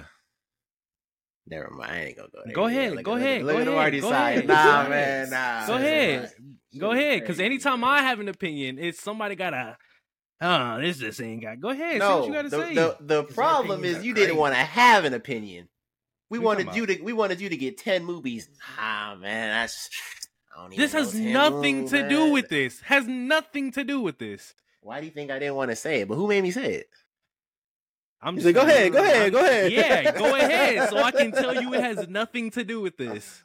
[1.46, 1.90] never mind.
[1.92, 2.54] I ain't gonna go there.
[2.54, 4.32] Go ahead, look go look ahead, Look go at him ahead, already go side.
[4.38, 4.46] ahead.
[4.46, 5.30] Nah, Go man, ahead.
[5.30, 5.66] nah.
[5.66, 6.32] Go ahead.
[6.78, 7.82] Go ahead, because anytime.
[7.82, 9.76] I have an opinion, it's somebody got a.
[10.42, 11.60] Oh, this just ain't got.
[11.60, 11.92] Go ahead.
[11.92, 12.74] say No, what you got to the, say.
[12.74, 15.68] the the problem is are you didn't want to have an opinion.
[16.30, 17.02] We What wanted you to.
[17.02, 18.48] We wanted you to get ten movies.
[18.78, 19.90] Ah, man, that's.
[20.56, 22.80] I don't even this has nothing movies, to do with this.
[22.80, 24.54] Has nothing to do with this.
[24.80, 26.08] Why do you think I didn't want to say it?
[26.08, 26.88] But who made me say it?
[28.22, 29.72] I'm just like, go ahead, go ahead, go ahead.
[29.72, 30.90] Yeah, go ahead.
[30.90, 33.42] So I can tell you it has nothing to do with this.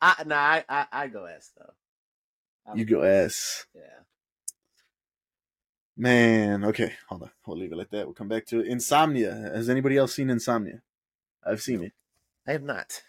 [0.00, 1.72] I nah, I I, I go S though.
[2.66, 3.66] I'm- You go S.
[3.74, 3.82] Yeah.
[5.96, 7.30] Man, okay, hold on.
[7.46, 8.04] We'll leave it like that.
[8.06, 8.66] We'll come back to it.
[8.66, 9.32] Insomnia.
[9.54, 10.82] Has anybody else seen Insomnia?
[11.44, 11.92] I've seen it.
[12.46, 13.02] I have not.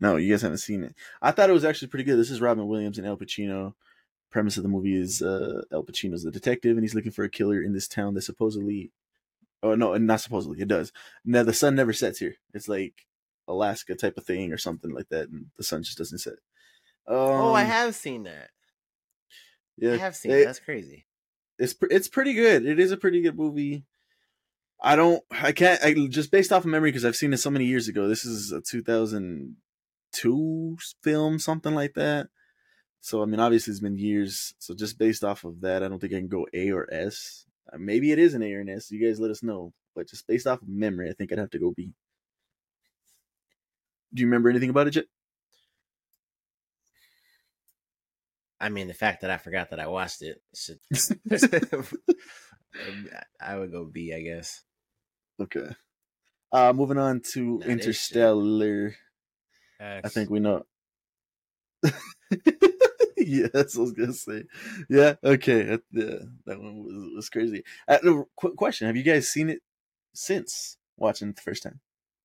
[0.00, 0.94] No, you guys haven't seen it.
[1.22, 2.18] I thought it was actually pretty good.
[2.18, 3.74] This is Robin Williams and Al Pacino.
[4.30, 7.28] Premise of the movie is uh, Al Pacino's the detective, and he's looking for a
[7.30, 8.90] killer in this town that supposedly,
[9.62, 10.92] oh no, not supposedly, it does.
[11.24, 12.34] Now the sun never sets here.
[12.52, 13.06] It's like
[13.46, 16.32] Alaska type of thing or something like that, and the sun just doesn't set.
[17.06, 18.50] Um, oh, I have seen that.
[19.78, 20.44] Yeah, I have seen it- it.
[20.46, 21.06] That's crazy.
[21.58, 22.66] It's it's pretty good.
[22.66, 23.84] It is a pretty good movie.
[24.82, 27.50] I don't, I can't, I just based off of memory because I've seen it so
[27.50, 28.06] many years ago.
[28.06, 32.28] This is a 2002 film, something like that.
[33.00, 34.52] So I mean, obviously it's been years.
[34.58, 37.46] So just based off of that, I don't think I can go A or S.
[37.72, 38.90] Uh, maybe it is an A or an S.
[38.90, 39.72] You guys let us know.
[39.94, 41.92] But just based off of memory, I think I'd have to go B.
[44.12, 45.06] Do you remember anything about it, Jet?
[48.64, 50.78] I mean, the fact that I forgot that I watched it should.
[53.38, 54.62] I would go B, I guess.
[55.38, 55.68] Okay.
[56.50, 58.94] Uh, moving on to Nah, Interstellar.
[59.78, 60.64] I think we know.
[63.18, 64.44] yeah, that's what I was gonna say.
[64.88, 67.64] Yeah, okay, that, yeah, that one was, was crazy.
[67.86, 67.98] Uh,
[68.34, 69.60] quick question: Have you guys seen it
[70.14, 71.80] since watching it the first time?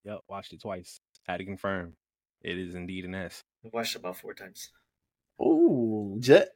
[0.05, 1.01] Yep, watched it twice.
[1.27, 1.97] Had to confirm.
[2.41, 3.43] It is indeed an S.
[3.65, 4.71] I watched it about four times.
[5.39, 6.49] Oh, Jet.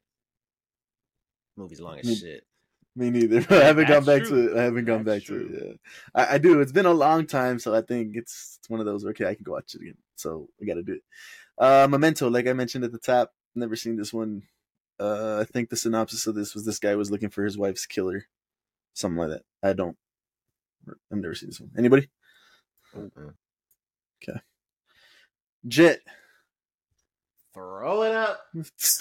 [1.58, 2.44] Movie's long Me- as shit.
[2.96, 3.46] Me neither.
[3.50, 4.48] I haven't gone back true.
[4.48, 4.60] to it.
[4.60, 5.52] I haven't gone That's back to it.
[5.52, 5.74] Yeah,
[6.14, 6.62] I, I do.
[6.62, 9.06] It's been a long time, so I think it's, it's one of those.
[9.06, 9.98] Okay, I can go watch it again.
[10.16, 11.04] So I got to do it.
[11.58, 14.44] Uh, Memento, like I mentioned at the top, never seen this one.
[15.00, 17.88] Uh, I think the synopsis of this was this guy was looking for his wife's
[17.88, 18.28] killer,
[18.94, 19.44] something like that.
[19.64, 19.98] I don't.
[20.88, 21.72] I've never seen this one.
[21.78, 22.10] Anybody?
[22.96, 23.34] Mm-mm.
[25.68, 26.02] Jet.
[27.54, 28.41] Throw it up.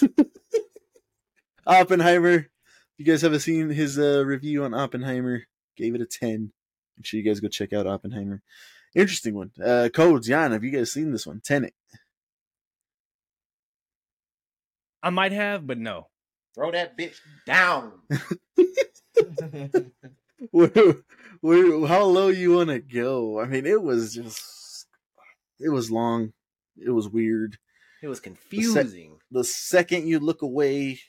[1.65, 2.35] Oppenheimer.
[2.35, 2.47] If
[2.97, 5.43] you guys haven't seen his uh, review on Oppenheimer?
[5.75, 6.51] Gave it a ten.
[6.97, 8.41] Make sure you guys go check out Oppenheimer.
[8.95, 9.51] Interesting one.
[9.63, 11.41] Uh, Codes, Jan, have you guys seen this one?
[11.43, 11.73] Tenet.
[15.01, 16.07] I might have, but no.
[16.53, 17.15] Throw that bitch
[17.47, 17.93] down.
[20.51, 20.95] where,
[21.41, 23.41] where, how low you want to go?
[23.41, 24.85] I mean, it was just,
[25.59, 26.33] it was long.
[26.77, 27.57] It was weird.
[28.03, 29.17] It was confusing.
[29.31, 30.99] The second you look away,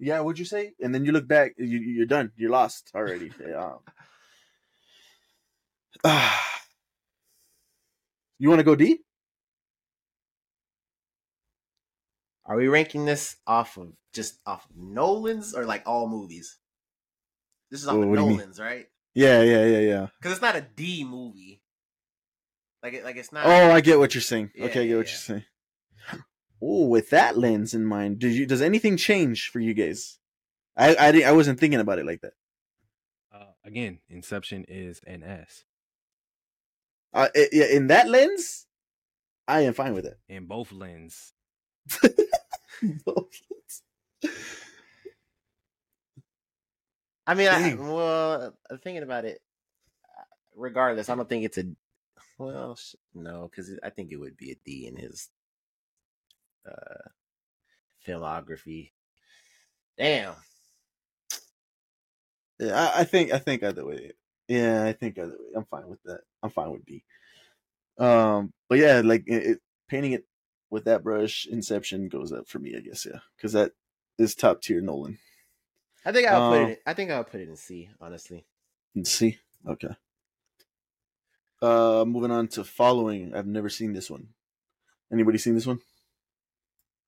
[0.00, 0.72] yeah, what'd you say?
[0.82, 2.32] And then you look back, you, you're done.
[2.36, 3.30] You're lost already.
[3.40, 3.76] Yeah.
[6.02, 6.28] Um,
[8.40, 9.04] you want to go deep?
[12.44, 16.58] Are we ranking this off of just off of Nolan's or like all movies?
[17.70, 18.36] This is off of what do you mean?
[18.38, 18.86] Nolan's, right?
[19.14, 20.06] Yeah, yeah, yeah, yeah.
[20.18, 21.62] Because it's not a D movie.
[22.82, 23.46] Like it, like it's not.
[23.46, 24.50] Oh, I get what you're saying.
[24.56, 25.44] Yeah, okay, I get yeah, what you're saying.
[26.66, 30.18] Oh, with that lens in mind, did you does anything change for you guys?
[30.76, 32.32] I I, I wasn't thinking about it like that.
[33.32, 35.64] Uh, again, Inception is an S.
[37.12, 38.66] Uh, i- yeah, in that lens,
[39.46, 40.18] I am fine with it.
[40.28, 41.34] In both lens.
[47.26, 47.92] I mean, I, Dang.
[47.92, 49.40] well, thinking about it,
[50.18, 50.22] uh,
[50.56, 51.64] regardless, I don't think it's a.
[52.38, 52.78] Well,
[53.14, 55.30] no, because I think it would be a D in his
[56.66, 57.08] uh
[58.06, 58.90] filmography.
[59.96, 60.34] Damn.
[62.58, 64.12] yeah, I, I think I think either way.
[64.48, 65.52] Yeah, I think either way.
[65.56, 66.20] I'm fine with that.
[66.42, 67.04] I'm fine with D.
[67.98, 69.58] Um, but yeah, like it, it,
[69.88, 70.24] painting it
[70.70, 72.74] with that brush, Inception goes up for me.
[72.76, 73.72] I guess yeah, because that
[74.18, 75.18] is top tier Nolan.
[76.04, 76.82] I think I'll put Um, it.
[76.86, 77.88] I think I'll put it in C.
[78.00, 78.44] Honestly,
[78.94, 79.38] Let's see.
[79.66, 79.88] Okay.
[81.62, 83.34] Uh, moving on to following.
[83.34, 84.28] I've never seen this one.
[85.12, 85.80] Anybody seen this one?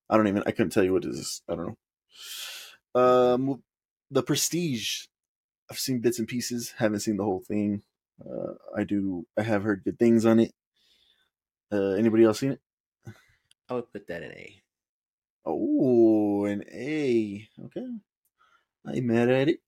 [0.09, 0.43] I don't even.
[0.47, 1.43] I couldn't tell you what it is.
[1.49, 1.77] I don't
[2.95, 3.01] know.
[3.01, 3.63] Um,
[4.11, 5.07] the Prestige.
[5.71, 6.75] I've seen bits and pieces.
[6.79, 7.83] Haven't seen the whole thing.
[8.25, 9.27] Uh, I do.
[9.37, 10.53] I have heard good things on it.
[11.73, 12.61] Uh, anybody else seen it?
[13.69, 14.63] I would put that in A.
[15.45, 17.49] Oh, an A.
[17.67, 17.87] Okay.
[18.87, 19.61] I ain't mad at it.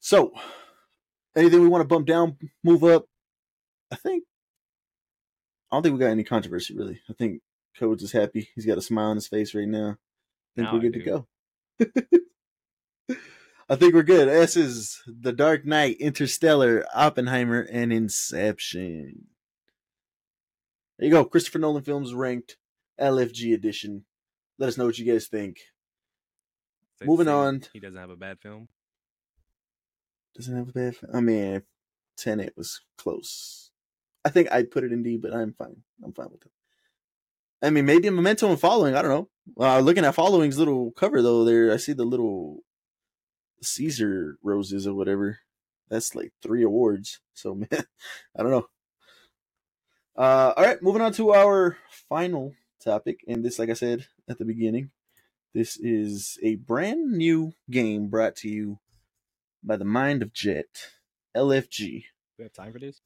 [0.00, 0.32] So,
[1.34, 3.06] anything we want to bump down, move up?
[3.90, 4.24] I think.
[5.72, 7.00] I don't think we got any controversy really.
[7.08, 7.40] I think
[7.78, 8.48] Codes is happy.
[8.54, 9.96] He's got a smile on his face right now.
[9.96, 11.26] I think Now we're good to go.
[13.68, 14.28] I think we're good.
[14.28, 19.26] S is The Dark Knight, Interstellar, Oppenheimer, and Inception.
[20.98, 21.24] There you go.
[21.24, 22.56] Christopher Nolan films ranked
[23.00, 24.04] LFG edition.
[24.58, 25.58] Let us know what you guys think.
[27.02, 27.62] Moving on.
[27.72, 28.68] He doesn't have a bad film.
[30.36, 30.96] Doesn't have a bad.
[31.12, 31.62] I mean,
[32.16, 33.70] Tenet was close.
[34.24, 35.82] I think I'd put it in D, but I'm fine.
[36.02, 36.52] I'm fine with it.
[37.64, 38.94] I mean, maybe momentum memento and following.
[38.94, 39.28] I don't know.
[39.58, 42.58] Uh, looking at following's little cover though, there I see the little
[43.62, 45.38] Caesar roses or whatever.
[45.88, 47.20] That's like three awards.
[47.32, 47.86] So man,
[48.36, 48.66] I don't know.
[50.16, 54.38] Uh, all right, moving on to our final topic, and this, like I said at
[54.38, 54.90] the beginning,
[55.54, 58.78] this is a brand new game brought to you
[59.62, 60.90] by the Mind of Jet,
[61.34, 62.04] LFG.
[62.38, 63.00] We have time for this?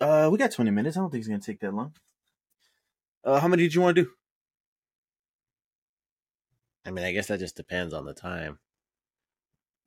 [0.00, 0.96] Uh, we got 20 minutes.
[0.96, 1.94] I don't think it's gonna take that long.
[3.24, 4.10] Uh, how many did you want to do?
[6.84, 8.58] I mean, I guess that just depends on the time.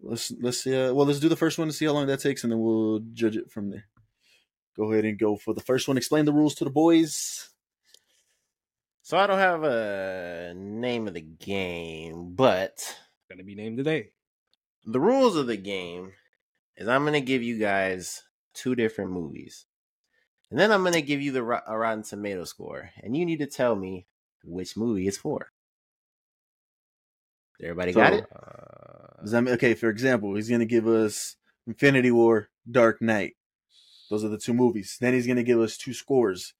[0.02, 0.76] Let's let's see.
[0.76, 2.60] Uh, well, let's do the first one to see how long that takes, and then
[2.62, 3.86] we'll judge it from there.
[4.78, 5.98] Go ahead and go for the first one.
[5.98, 7.50] Explain the rules to the boys.
[9.02, 12.96] So I don't have a name of the game, but it's
[13.30, 14.10] Gonna be named today.
[14.86, 16.14] the rules of the game
[16.76, 18.24] is I'm gonna give you guys
[18.54, 19.66] two different movies,
[20.56, 23.40] and then I'm gonna give you the Ro- a Rotten Tomato score, and you need
[23.40, 24.08] to tell me
[24.46, 25.52] which movie it's for.
[27.62, 28.26] Everybody got it?
[28.34, 29.74] Uh, that mean okay?
[29.74, 31.36] For example, he's gonna give us
[31.68, 33.36] Infinity War, Dark Knight.
[34.10, 34.96] Those are the two movies.
[35.02, 36.54] Then he's gonna give us two scores,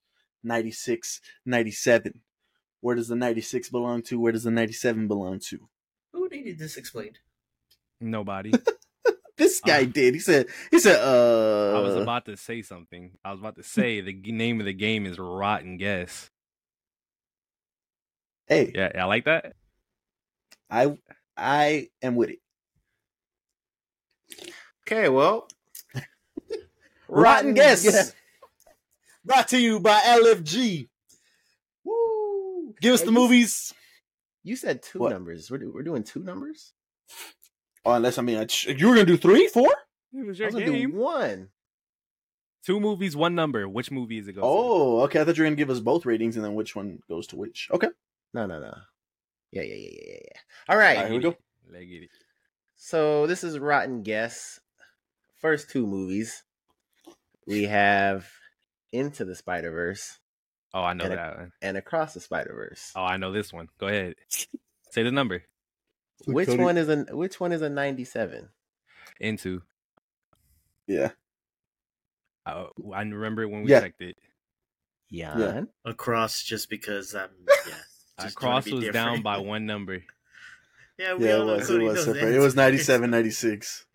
[0.44, 2.20] 96, 97.
[2.82, 4.20] Where does the 96 belong to?
[4.20, 5.70] Where does the 97 belong to?
[6.12, 7.20] Who needed this explained?
[7.98, 8.52] Nobody.
[9.36, 10.14] This guy Uh, did.
[10.14, 10.46] He said.
[10.70, 10.98] He said.
[11.00, 11.76] Uh.
[11.78, 13.12] I was about to say something.
[13.24, 16.30] I was about to say the name of the game is Rotten Guess.
[18.46, 19.54] Hey, Yeah, I like that.
[20.70, 20.96] I
[21.36, 22.38] I am with it.
[24.86, 25.48] Okay, well,
[27.08, 27.84] Rotten guess.
[27.84, 28.04] Yeah.
[29.24, 30.88] Brought to you by LFG.
[31.84, 32.74] Woo!
[32.80, 33.74] Give us Hey, the you- movies.
[34.44, 35.10] You said two What?
[35.10, 35.50] numbers.
[35.50, 36.72] We're, we're doing two numbers.
[37.86, 39.72] Oh, unless I mean, I- you were gonna do three, four.
[40.12, 40.94] It was I was gonna do game.
[40.96, 41.50] one.
[42.64, 43.68] Two movies, one number.
[43.68, 45.20] Which movie is it going Oh, okay.
[45.20, 47.36] I thought you were gonna give us both ratings and then which one goes to
[47.36, 47.68] which.
[47.72, 47.88] Okay.
[48.34, 48.74] No, no, no.
[49.52, 50.40] Yeah, yeah, yeah, yeah, yeah, yeah.
[50.68, 50.96] All right.
[50.96, 51.36] All right, here we go.
[51.70, 52.10] Let's it.
[52.74, 54.60] So this is Rotten Guess.
[55.38, 56.42] First two movies.
[57.46, 58.28] We have
[58.92, 60.18] Into the Spider Verse
[60.74, 61.52] Oh, I know And a- that one.
[61.62, 62.92] and Across the Spider Verse.
[62.96, 63.68] Oh, I know this one.
[63.78, 64.16] Go ahead.
[64.90, 65.44] Say the number.
[66.22, 66.62] So which Cody...
[66.62, 68.48] one is a which one is a ninety seven?
[69.20, 69.62] Into.
[70.86, 71.10] Yeah.
[72.46, 73.80] Oh, I, I remember when we yeah.
[73.80, 74.16] checked it.
[75.10, 75.62] Yeah.
[75.84, 77.30] Across just because I'm
[77.68, 77.74] yeah.
[78.26, 78.92] Across was different.
[78.92, 80.02] down by one number.
[80.98, 81.70] yeah, we yeah, it was.
[81.70, 83.86] It was, was 97, 96.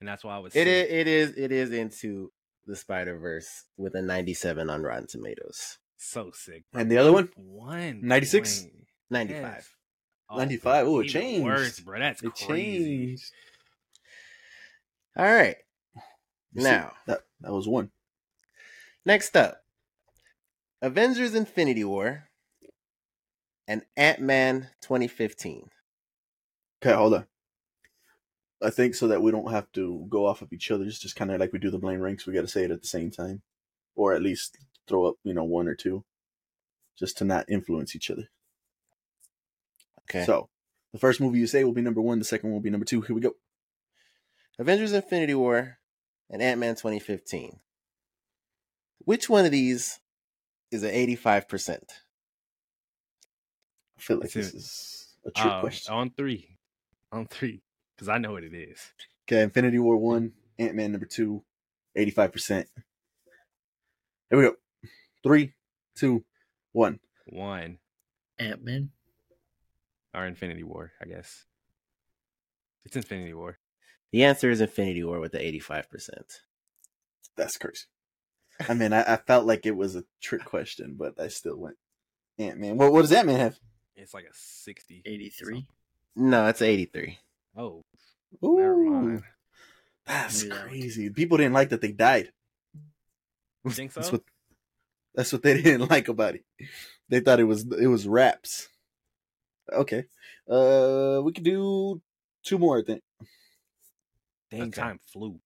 [0.00, 0.54] And that's why I was.
[0.56, 1.36] It is, it is.
[1.36, 2.32] It is into
[2.66, 5.78] the Spider Verse with a 97 on Rotten Tomatoes.
[5.96, 6.64] So sick.
[6.74, 7.30] And the other one?
[7.36, 8.00] One.
[8.02, 8.66] 96?
[9.10, 9.75] 95.
[10.28, 10.86] Oh, 95.
[10.86, 11.44] Oh, it changed.
[11.44, 11.98] Worse, bro.
[11.98, 13.06] That's It crazy.
[13.06, 13.32] changed.
[15.16, 15.56] All right.
[16.52, 17.90] You see, Now that that was one.
[19.04, 19.62] next up,
[20.82, 22.28] Avengers: Infinity War
[23.68, 25.70] and Ant Man twenty fifteen.
[26.82, 27.26] Okay, hold on.
[28.62, 31.30] I think so that we don't have to go off of each other's, just kind
[31.30, 32.26] of like we do the blame ranks.
[32.26, 33.42] We got to say it at the same time,
[33.94, 34.56] or at least
[34.88, 36.04] throw up, you know, one or two,
[36.98, 38.28] just to not influence each other.
[40.08, 40.24] Okay.
[40.24, 40.48] So,
[40.92, 42.18] the first movie you say will be number one.
[42.18, 43.00] The second one will be number two.
[43.00, 43.32] Here we go.
[44.58, 45.78] Avengers: Infinity War
[46.30, 47.60] and Ant Man 2015.
[48.98, 50.00] Which one of these
[50.70, 51.78] is an 85%?
[53.98, 55.94] I feel like this is a trick Uh, question.
[55.94, 56.56] On three.
[57.12, 57.62] On three.
[57.94, 58.80] Because I know what it is.
[59.28, 61.44] Okay, Infinity War one, Ant Man number two,
[61.96, 62.66] 85%.
[64.28, 64.56] Here we go.
[65.22, 65.54] Three,
[65.94, 66.24] two,
[66.72, 67.00] one.
[67.26, 67.78] One.
[68.38, 68.90] Ant Man.
[70.16, 71.44] Or Infinity War, I guess.
[72.84, 73.58] It's Infinity War.
[74.12, 76.08] The answer is Infinity War with the 85%.
[77.36, 77.84] That's crazy.
[78.66, 81.76] I mean, I, I felt like it was a trick question, but I still went
[82.38, 82.78] Ant Man.
[82.78, 83.58] What, what does Ant Man have?
[83.96, 85.02] It's like a 60.
[85.04, 85.66] 83.
[86.16, 87.18] No, it's 83.
[87.56, 87.82] Oh,
[88.40, 89.22] never mind.
[90.06, 90.68] That's Knew that one.
[90.68, 91.10] crazy.
[91.10, 92.32] People didn't like that they died.
[93.64, 94.00] You think so?
[94.00, 94.22] That's what
[95.14, 96.44] that's what they didn't like about it.
[97.08, 98.68] They thought it was it was raps.
[99.72, 100.04] Okay.
[100.48, 102.00] Uh we could do
[102.42, 103.02] two more, I think.
[104.50, 104.80] Dang Okay.
[104.80, 105.40] time flew.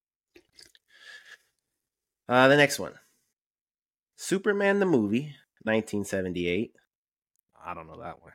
[2.28, 2.94] Uh, the next one
[4.16, 6.74] Superman the movie, 1978,
[7.64, 8.32] I don't know that one.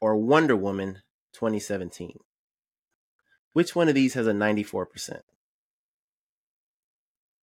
[0.00, 2.18] or Wonder Woman, 2017.
[3.54, 5.22] Which one of these has a 94%?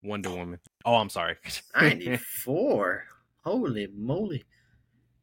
[0.03, 0.59] Wonder Woman.
[0.83, 1.37] Oh, I'm sorry.
[1.75, 3.05] 94.
[3.43, 4.43] Holy moly.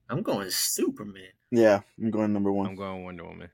[0.08, 1.32] I'm going Superman.
[1.50, 2.66] Yeah, I'm going number one.
[2.66, 3.50] I'm going Wonder Woman.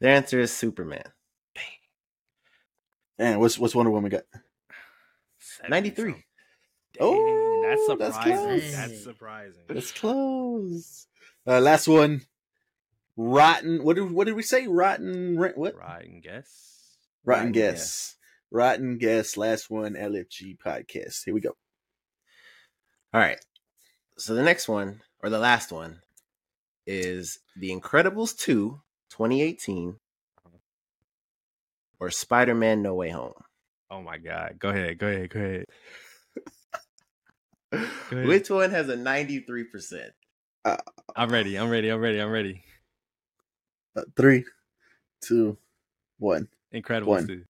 [0.00, 1.04] The answer is Superman.
[3.18, 4.24] And what's what's Wonder Woman got?
[5.68, 6.14] 93.
[7.00, 8.46] Oh, Dang, that's that's surprising.
[8.60, 8.72] close.
[8.76, 9.62] That's surprising.
[9.68, 11.06] That's close.
[11.46, 12.22] Uh last one.
[13.16, 14.66] Rotten what did what did we say?
[14.66, 15.76] Rotten Ra- what?
[15.76, 16.96] Right, and guess.
[17.24, 18.16] Rotten Rotten guess.
[18.50, 19.36] Rotten guess.
[19.36, 19.94] Last one.
[19.94, 21.24] LFG podcast.
[21.24, 21.56] Here we go.
[23.12, 23.38] All right.
[24.16, 26.00] So the next one, or the last one,
[26.86, 29.96] is The Incredibles 2, 2018,
[32.00, 33.32] or Spider Man No Way Home.
[33.90, 34.56] Oh my God.
[34.58, 34.98] Go ahead.
[34.98, 35.30] Go ahead.
[35.30, 35.64] Go ahead.
[38.10, 38.26] Go ahead.
[38.28, 40.10] Which one has a 93%?
[41.16, 41.56] I'm ready.
[41.58, 41.88] I'm ready.
[41.88, 42.18] I'm ready.
[42.18, 42.62] I'm ready.
[43.96, 44.44] Uh, three,
[45.20, 45.56] two,
[46.18, 46.48] one.
[46.72, 47.26] Incredibles One.
[47.26, 47.44] two.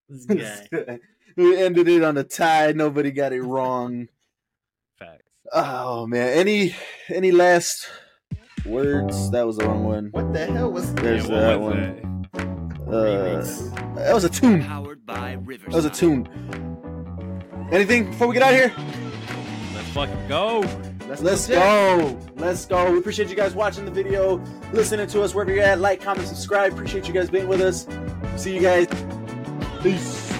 [0.08, 0.26] This
[0.70, 0.98] guy.
[1.36, 2.72] we ended it on a tie.
[2.72, 4.08] Nobody got it wrong.
[4.98, 5.22] Facts.
[5.52, 6.28] Oh man.
[6.38, 6.74] Any
[7.08, 7.88] any last
[8.64, 9.30] words?
[9.32, 10.08] That was the wrong one.
[10.12, 12.28] What the hell was There's Yeah, that was one.
[12.32, 12.46] that?
[12.88, 13.42] Uh,
[13.96, 14.62] that was a tune.
[14.64, 15.72] Powered by Riverside.
[15.72, 16.28] That was a tune.
[17.72, 18.72] Anything before we get out of here?
[19.74, 20.62] Let's fucking go.
[21.08, 22.18] Let's, Let's go.
[22.36, 22.90] Let's go.
[22.90, 24.42] We appreciate you guys watching the video,
[24.72, 25.78] listening to us wherever you're at.
[25.78, 26.72] Like, comment, subscribe.
[26.72, 27.86] Appreciate you guys being with us.
[28.36, 28.88] See you guys.
[29.82, 30.35] Peace.